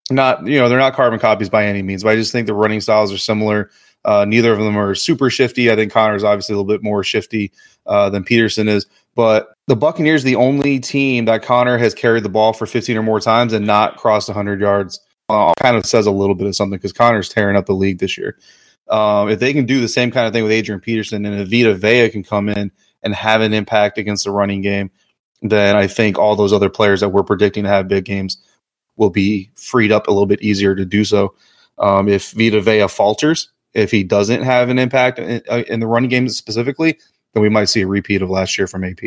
not 0.10 0.46
you 0.46 0.58
know 0.58 0.70
they're 0.70 0.78
not 0.78 0.94
carbon 0.94 1.20
copies 1.20 1.50
by 1.50 1.66
any 1.66 1.82
means, 1.82 2.04
but 2.04 2.10
I 2.10 2.16
just 2.16 2.32
think 2.32 2.48
the 2.48 2.54
running 2.54 2.82
styles 2.82 3.14
are 3.14 3.18
similar. 3.18 3.70
Uh, 4.06 4.26
neither 4.26 4.54
of 4.54 4.60
them 4.60 4.78
are 4.78 4.96
super 4.96 5.30
shifty. 5.30 5.72
I 5.72 5.76
think 5.76 5.92
Conner 5.92 6.16
is 6.16 6.24
obviously 6.24 6.54
a 6.54 6.58
little 6.58 6.72
bit 6.72 6.84
more 6.84 7.04
shifty 7.04 7.52
uh, 7.86 8.10
than 8.10 8.24
Peterson 8.24 8.68
is, 8.68 8.86
but 9.16 9.50
the 9.68 9.76
Buccaneers 9.76 10.24
the 10.24 10.36
only 10.36 10.80
team 10.80 11.26
that 11.26 11.44
Conner 11.44 11.78
has 11.78 11.94
carried 11.94 12.24
the 12.24 12.30
ball 12.30 12.54
for 12.54 12.66
15 12.66 12.98
or 12.98 13.04
more 13.04 13.20
times 13.20 13.54
and 13.54 13.66
not 13.66 13.98
crossed 13.98 14.30
100 14.30 14.62
yards 14.62 15.00
uh, 15.30 15.54
kind 15.60 15.76
of 15.76 15.86
says 15.86 16.06
a 16.06 16.12
little 16.12 16.36
bit 16.36 16.48
of 16.48 16.56
something 16.56 16.78
because 16.78 16.94
Conner's 16.94 17.30
tearing 17.30 17.58
up 17.58 17.66
the 17.66 17.74
league 17.74 18.00
this 18.00 18.18
year. 18.18 18.38
Um, 18.90 19.30
if 19.30 19.40
they 19.40 19.54
can 19.54 19.66
do 19.66 19.82
the 19.82 19.88
same 19.88 20.12
kind 20.12 20.28
of 20.28 20.34
thing 20.34 20.44
with 20.44 20.52
Adrian 20.52 20.80
Peterson 20.80 21.26
and 21.26 21.42
if 21.42 21.50
Vita 21.50 21.76
Vea 21.76 22.10
can 22.10 22.24
come 22.24 22.48
in 22.48 22.72
and 23.04 23.14
have 23.14 23.42
an 23.42 23.54
impact 23.54 23.98
against 23.98 24.24
the 24.24 24.32
running 24.32 24.62
game, 24.62 24.90
then 25.42 25.76
I 25.76 25.88
think 25.88 26.18
all 26.18 26.36
those 26.36 26.54
other 26.54 26.70
players 26.70 27.02
that 27.02 27.10
we're 27.10 27.24
predicting 27.24 27.64
to 27.64 27.70
have 27.70 27.88
big 27.88 28.06
games 28.06 28.38
will 28.96 29.10
be 29.10 29.52
freed 29.56 29.92
up 29.92 30.08
a 30.08 30.12
little 30.12 30.26
bit 30.26 30.42
easier 30.42 30.74
to 30.74 30.86
do 30.86 31.04
so. 31.04 31.36
Um, 31.78 32.08
if 32.08 32.32
Vita 32.32 32.62
Vea 32.62 32.88
falters, 32.88 33.50
if 33.74 33.92
he 33.92 34.04
doesn't 34.04 34.42
have 34.42 34.70
an 34.70 34.80
impact 34.80 35.20
in, 35.20 35.42
uh, 35.50 35.64
in 35.68 35.80
the 35.80 35.88
running 35.88 36.10
game 36.10 36.28
specifically, 36.30 36.98
then 37.34 37.44
we 37.44 37.50
might 37.50 37.66
see 37.66 37.82
a 37.82 37.88
repeat 37.88 38.22
of 38.22 38.30
last 38.30 38.58
year 38.58 38.68
from 38.68 38.84
AP. 38.84 39.00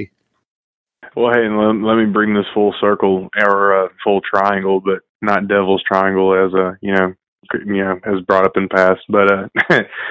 well, 1.17 1.33
hey, 1.33 1.49
let, 1.49 1.75
let 1.75 1.97
me 1.97 2.05
bring 2.05 2.35
this 2.35 2.47
full 2.55 2.75
circle 2.81 3.29
or 3.37 3.87
uh, 3.87 3.89
full 4.05 4.21
triangle, 4.21 4.81
but 4.81 5.01
not 5.23 5.49
devil's 5.49 5.83
triangle 5.83 6.35
as 6.35 6.53
a 6.55 6.77
you 6.81 6.93
know 6.93 7.15
you 7.53 7.85
know 7.85 7.99
has 8.05 8.21
brought 8.23 8.45
up 8.45 8.57
in 8.57 8.69
past. 8.69 9.01
But 9.09 9.33
uh, 9.33 9.49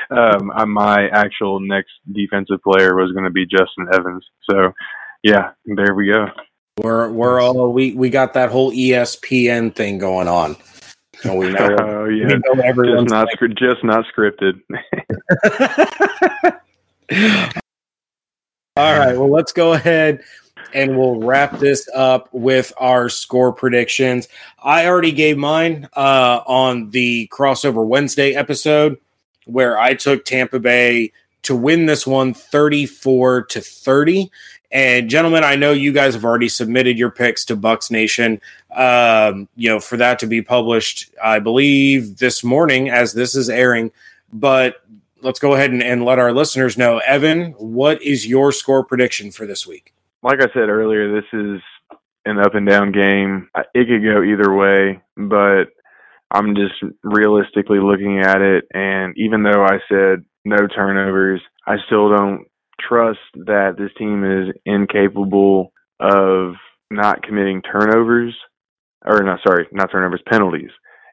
um, 0.12 0.72
my 0.72 1.08
actual 1.10 1.60
next 1.60 1.92
defensive 2.12 2.62
player 2.64 2.96
was 2.96 3.12
going 3.12 3.26
to 3.26 3.32
be 3.32 3.46
Justin 3.46 3.88
Evans. 3.94 4.26
So 4.50 4.74
yeah, 5.24 5.52
there 5.66 5.96
we 5.96 6.08
go. 6.08 6.28
We're 6.82 7.10
we're 7.10 7.42
all 7.42 7.72
we 7.72 7.94
we 7.94 8.10
got 8.10 8.34
that 8.34 8.52
whole 8.52 8.72
ESPN 8.72 9.76
thing 9.76 9.98
going 9.98 10.28
on. 10.28 10.56
And 11.24 11.38
we 11.38 11.52
know, 11.52 11.76
oh, 11.82 12.06
yeah. 12.06 12.28
we 12.28 12.34
know 12.34 12.62
everyone's 12.64 13.12
just 13.12 13.14
not 13.14 13.28
like. 13.42 13.56
just 13.56 13.84
not 13.84 14.06
scripted. 14.06 14.62
all 18.78 18.98
right, 18.98 19.18
well, 19.18 19.30
let's 19.30 19.52
go 19.52 19.74
ahead 19.74 20.22
and 20.74 20.98
we'll 20.98 21.20
wrap 21.20 21.60
this 21.60 21.90
up 21.94 22.30
with 22.32 22.72
our 22.78 23.10
score 23.10 23.52
predictions. 23.52 24.28
I 24.64 24.88
already 24.88 25.12
gave 25.12 25.38
mine 25.38 25.88
uh, 25.96 26.42
on 26.46 26.92
the 26.92 27.28
crossover 27.32 27.86
Wednesday 27.86 28.34
episode 28.34 28.98
where 29.46 29.80
I 29.80 29.96
took 29.96 30.26
Tampa 30.26 30.60
Bay 30.60 31.12
to 31.44 31.56
win 31.56 31.86
this 31.86 32.06
one 32.06 32.34
34 32.34 33.46
to 33.46 33.62
30 33.62 34.30
and 34.72 35.10
gentlemen, 35.10 35.44
I 35.44 35.56
know 35.56 35.72
you 35.72 35.92
guys 35.92 36.14
have 36.14 36.24
already 36.24 36.50
submitted 36.50 36.98
your 36.98 37.10
picks 37.10 37.44
to 37.46 37.58
Bucs 37.58 37.90
Nation. 37.90 38.40
Um, 38.76 39.48
you 39.56 39.68
know, 39.70 39.80
for 39.80 39.98
that 39.98 40.20
to 40.20 40.28
be 40.28 40.42
published, 40.42 41.12
I 41.22 41.40
believe 41.40 42.18
this 42.18 42.44
morning 42.44 42.90
as 42.90 43.14
this 43.14 43.36
is 43.36 43.50
airing. 43.50 43.92
But 44.32 44.84
let's 45.22 45.40
go 45.40 45.56
ahead 45.56 45.72
and, 45.72 45.82
and 45.82 46.06
let 46.06 46.20
our 46.20 46.32
listeners 46.32 46.78
know. 46.78 47.00
Evan, 47.00 47.54
what 47.54 48.02
is 48.04 48.28
your 48.28 48.52
score 48.52 48.84
prediction 48.84 49.32
for 49.32 49.48
this 49.48 49.66
week? 49.66 49.94
Like 50.22 50.42
I 50.42 50.48
said 50.54 50.70
earlier, 50.70 51.14
this 51.14 51.30
is 51.32 51.62
an 52.26 52.40
up 52.40 52.54
and 52.54 52.68
down 52.68 52.92
game. 52.92 53.50
It 53.74 53.88
could 53.88 54.04
go 54.04 54.22
either 54.22 54.54
way, 54.54 55.02
but 55.16 55.66
I'm 56.32 56.56
just 56.56 56.76
realistically 57.04 57.80
looking 57.80 58.20
at 58.20 58.42
it. 58.42 58.66
And 58.74 59.14
even 59.18 59.44
though 59.44 59.64
I 59.64 59.80
said 59.90 60.26
no 60.46 60.68
turnovers, 60.68 61.42
I 61.66 61.76
still 61.86 62.10
don't 62.10 62.46
trust 62.80 63.20
that 63.46 63.76
this 63.78 63.92
team 63.98 64.24
is 64.24 64.54
incapable 64.66 65.72
of 66.00 66.54
not 66.92 67.24
committing 67.24 67.62
turnovers, 67.62 68.36
or 69.06 69.24
not, 69.24 69.40
sorry, 69.48 69.68
not 69.72 69.92
turnovers, 69.92 70.22
penalties. 70.30 70.72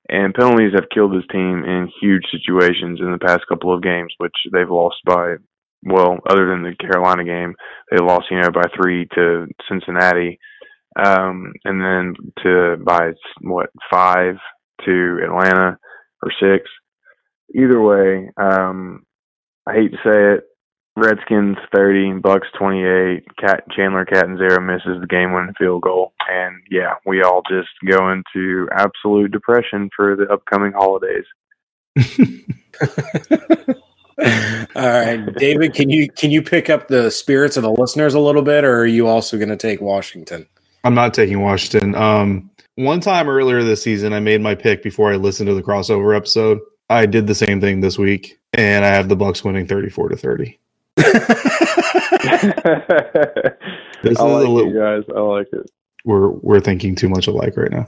And 0.09 0.35
penalties 0.35 0.73
have 0.75 0.89
killed 0.93 1.13
this 1.13 1.27
team 1.31 1.65
in 1.65 1.91
huge 2.01 2.23
situations 2.31 3.01
in 3.01 3.11
the 3.11 3.25
past 3.25 3.43
couple 3.49 3.75
of 3.75 3.83
games, 3.83 4.13
which 4.19 4.35
they've 4.53 4.71
lost 4.71 4.97
by, 5.05 5.35
well, 5.83 6.19
other 6.29 6.49
than 6.49 6.63
the 6.63 6.75
Carolina 6.81 7.25
game, 7.25 7.55
they 7.91 7.99
lost, 7.99 8.27
you 8.31 8.41
know, 8.41 8.51
by 8.51 8.65
three 8.77 9.07
to 9.15 9.47
Cincinnati, 9.69 10.39
um, 11.03 11.53
and 11.65 11.81
then 11.81 12.15
to 12.43 12.77
by 12.85 13.13
what 13.43 13.71
five 13.91 14.37
to 14.85 15.19
Atlanta 15.25 15.79
or 16.23 16.33
six. 16.41 16.69
Either 17.55 17.81
way, 17.81 18.29
um, 18.37 19.05
I 19.67 19.75
hate 19.75 19.93
to 19.93 19.99
say 20.05 20.35
it, 20.35 20.45
Redskins 20.97 21.57
30, 21.75 22.21
Bucs 22.21 22.51
28. 22.59 23.25
Cat 23.39 23.65
Chandler 23.77 24.05
Catanzaro 24.07 24.61
misses 24.61 25.01
the 25.01 25.07
game-winning 25.07 25.55
field 25.59 25.83
goal, 25.83 26.13
and 26.29 26.57
yeah, 26.71 26.95
we 27.05 27.23
all 27.23 27.43
just 27.49 27.69
go 27.87 28.11
into 28.11 28.67
absolute 28.73 29.31
depression 29.31 29.91
for 29.95 30.17
the 30.17 30.27
upcoming 30.33 30.73
holidays. 30.73 31.25
all 34.75 34.89
right, 34.89 35.35
David, 35.37 35.75
can 35.75 35.91
you 35.91 36.09
can 36.09 36.31
you 36.31 36.43
pick 36.43 36.71
up 36.71 36.89
the 36.89 37.11
spirits 37.11 37.57
of 37.57 37.63
the 37.63 37.71
listeners 37.71 38.15
a 38.15 38.21
little 38.21 38.43
bit, 38.43 38.65
or 38.65 38.81
are 38.81 38.87
you 38.87 39.07
also 39.07 39.37
going 39.37 39.51
to 39.51 39.57
take 39.57 39.81
Washington? 39.81 40.47
I'm 40.85 40.95
not 40.95 41.13
taking 41.13 41.41
Washington. 41.41 41.95
Um, 41.95 42.51
one 42.77 43.01
time 43.01 43.29
earlier 43.29 43.63
this 43.63 43.83
season, 43.83 44.13
I 44.13 44.21
made 44.21 44.41
my 44.41 44.55
pick 44.55 44.83
before 44.83 45.13
I 45.13 45.17
listened 45.17 45.49
to 45.49 45.55
the 45.55 45.63
crossover 45.63 46.17
episode. 46.17 46.61
I 46.89 47.05
did 47.07 47.27
the 47.27 47.35
same 47.35 47.61
thing 47.61 47.81
this 47.81 47.99
week, 47.99 48.39
and 48.55 48.85
I 48.85 48.89
have 48.89 49.09
the 49.09 49.17
Bucs 49.17 49.45
winning 49.45 49.67
34 49.67 50.11
to 50.11 50.17
30. 50.17 50.59
this 50.97 51.13
is 54.05 54.19
I 54.19 54.23
like 54.23 54.47
a 54.47 54.51
little, 54.51 54.73
guys. 54.73 55.03
I 55.15 55.21
like 55.21 55.49
it. 55.53 55.71
We're 56.05 56.29
we're 56.29 56.61
thinking 56.61 56.95
too 56.95 57.09
much 57.09 57.27
alike 57.27 57.57
right 57.57 57.71
now. 57.71 57.87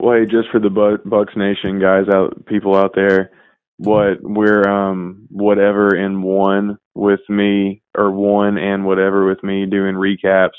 Wait, 0.00 0.28
just 0.28 0.50
for 0.50 0.60
the 0.60 0.68
Bucs 0.68 1.36
Nation 1.36 1.78
guys 1.78 2.08
out, 2.12 2.44
people 2.44 2.74
out 2.74 2.94
there, 2.94 3.30
what 3.78 4.18
we're 4.22 4.66
um 4.68 5.26
whatever 5.30 5.94
in 5.94 6.22
one 6.22 6.78
with 6.94 7.20
me 7.28 7.82
or 7.96 8.10
one 8.10 8.56
and 8.58 8.84
whatever 8.84 9.26
with 9.26 9.42
me 9.42 9.66
doing 9.66 9.94
recaps, 9.94 10.58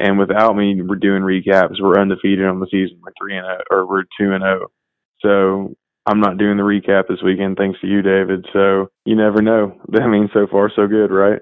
and 0.00 0.18
without 0.18 0.54
me 0.56 0.80
we're 0.82 0.96
doing 0.96 1.22
recaps. 1.22 1.80
We're 1.80 2.00
undefeated 2.00 2.46
on 2.46 2.60
the 2.60 2.68
season. 2.70 3.00
We're 3.02 3.12
three 3.20 3.36
and 3.36 3.46
0, 3.46 3.58
or 3.70 3.88
we're 3.88 4.04
two 4.18 4.32
and 4.32 4.42
zero. 4.42 4.68
So 5.20 5.74
I'm 6.06 6.20
not 6.20 6.38
doing 6.38 6.56
the 6.56 6.62
recap 6.62 7.08
this 7.08 7.22
weekend 7.22 7.56
thanks 7.56 7.80
to 7.80 7.86
you, 7.86 8.02
David. 8.02 8.46
So 8.52 8.88
you 9.04 9.16
never 9.16 9.40
know. 9.40 9.78
I 9.94 10.06
mean, 10.06 10.28
so 10.32 10.46
far 10.50 10.70
so 10.74 10.86
good, 10.86 11.10
right? 11.10 11.40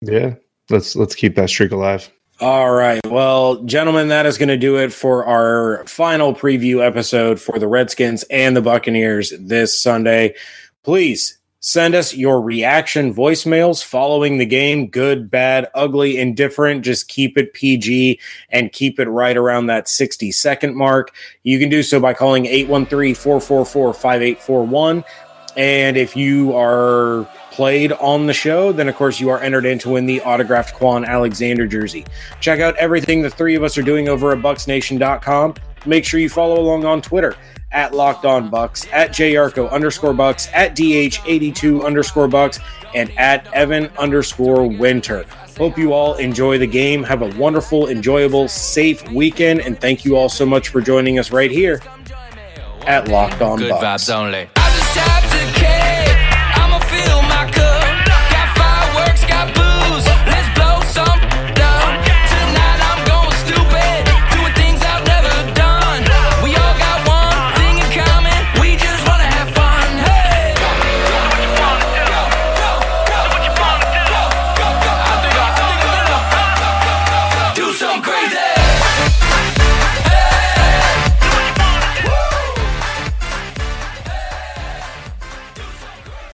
Yeah. 0.00 0.34
Let's 0.70 0.96
let's 0.96 1.14
keep 1.14 1.34
that 1.36 1.50
streak 1.50 1.72
alive. 1.72 2.10
All 2.42 2.72
right. 2.72 3.00
Well, 3.06 3.62
gentlemen, 3.62 4.08
that 4.08 4.26
is 4.26 4.36
going 4.36 4.48
to 4.48 4.56
do 4.56 4.76
it 4.76 4.92
for 4.92 5.24
our 5.24 5.86
final 5.86 6.34
preview 6.34 6.84
episode 6.84 7.40
for 7.40 7.58
the 7.58 7.68
Redskins 7.68 8.24
and 8.24 8.56
the 8.56 8.60
Buccaneers 8.60 9.32
this 9.38 9.80
Sunday. 9.80 10.34
Please 10.82 11.38
Send 11.64 11.94
us 11.94 12.12
your 12.12 12.40
reaction 12.40 13.14
voicemails 13.14 13.84
following 13.84 14.38
the 14.38 14.46
game 14.46 14.88
good, 14.88 15.30
bad, 15.30 15.68
ugly, 15.76 16.18
indifferent. 16.18 16.84
Just 16.84 17.06
keep 17.06 17.38
it 17.38 17.52
PG 17.52 18.18
and 18.50 18.72
keep 18.72 18.98
it 18.98 19.08
right 19.08 19.36
around 19.36 19.66
that 19.66 19.88
60 19.88 20.32
second 20.32 20.74
mark. 20.74 21.14
You 21.44 21.60
can 21.60 21.68
do 21.68 21.84
so 21.84 22.00
by 22.00 22.14
calling 22.14 22.46
813 22.46 23.14
444 23.14 23.94
5841. 23.94 25.04
And 25.56 25.96
if 25.96 26.16
you 26.16 26.52
are 26.56 27.28
played 27.52 27.92
on 27.92 28.26
the 28.26 28.32
show, 28.32 28.72
then 28.72 28.88
of 28.88 28.96
course 28.96 29.20
you 29.20 29.28
are 29.28 29.40
entered 29.40 29.66
in 29.66 29.78
to 29.80 29.90
win 29.90 30.06
the 30.06 30.20
autographed 30.22 30.74
Kwon 30.74 31.06
Alexander 31.06 31.66
jersey. 31.66 32.04
Check 32.40 32.60
out 32.60 32.74
everything 32.76 33.22
the 33.22 33.30
three 33.30 33.54
of 33.54 33.62
us 33.62 33.78
are 33.78 33.82
doing 33.82 34.08
over 34.08 34.32
at 34.32 34.38
bucsnation.com. 34.38 35.54
Make 35.86 36.04
sure 36.04 36.18
you 36.20 36.28
follow 36.28 36.60
along 36.60 36.84
on 36.84 37.02
Twitter 37.02 37.36
at 37.72 37.94
Locked 37.94 38.24
On 38.24 38.50
Bucs, 38.50 38.86
at 38.92 39.10
Jarko 39.10 39.70
underscore 39.70 40.14
Bucks, 40.14 40.48
at 40.52 40.76
DH82 40.76 41.84
underscore 41.84 42.28
Bucks, 42.28 42.58
and 42.94 43.10
at 43.18 43.46
Evan 43.52 43.86
underscore 43.98 44.66
Winter. 44.66 45.24
Hope 45.58 45.78
you 45.78 45.92
all 45.92 46.14
enjoy 46.14 46.58
the 46.58 46.66
game. 46.66 47.02
Have 47.02 47.22
a 47.22 47.38
wonderful, 47.38 47.88
enjoyable, 47.88 48.48
safe 48.48 49.08
weekend, 49.10 49.60
and 49.60 49.80
thank 49.80 50.04
you 50.04 50.16
all 50.16 50.28
so 50.28 50.46
much 50.46 50.68
for 50.68 50.80
joining 50.80 51.18
us 51.18 51.30
right 51.30 51.50
here 51.50 51.80
at 52.86 53.08
Locked 53.08 53.40
On 53.42 53.58
Good 53.58 53.70
Bucks. 53.70 54.04
vibes 54.04 54.14
only. 54.14 55.21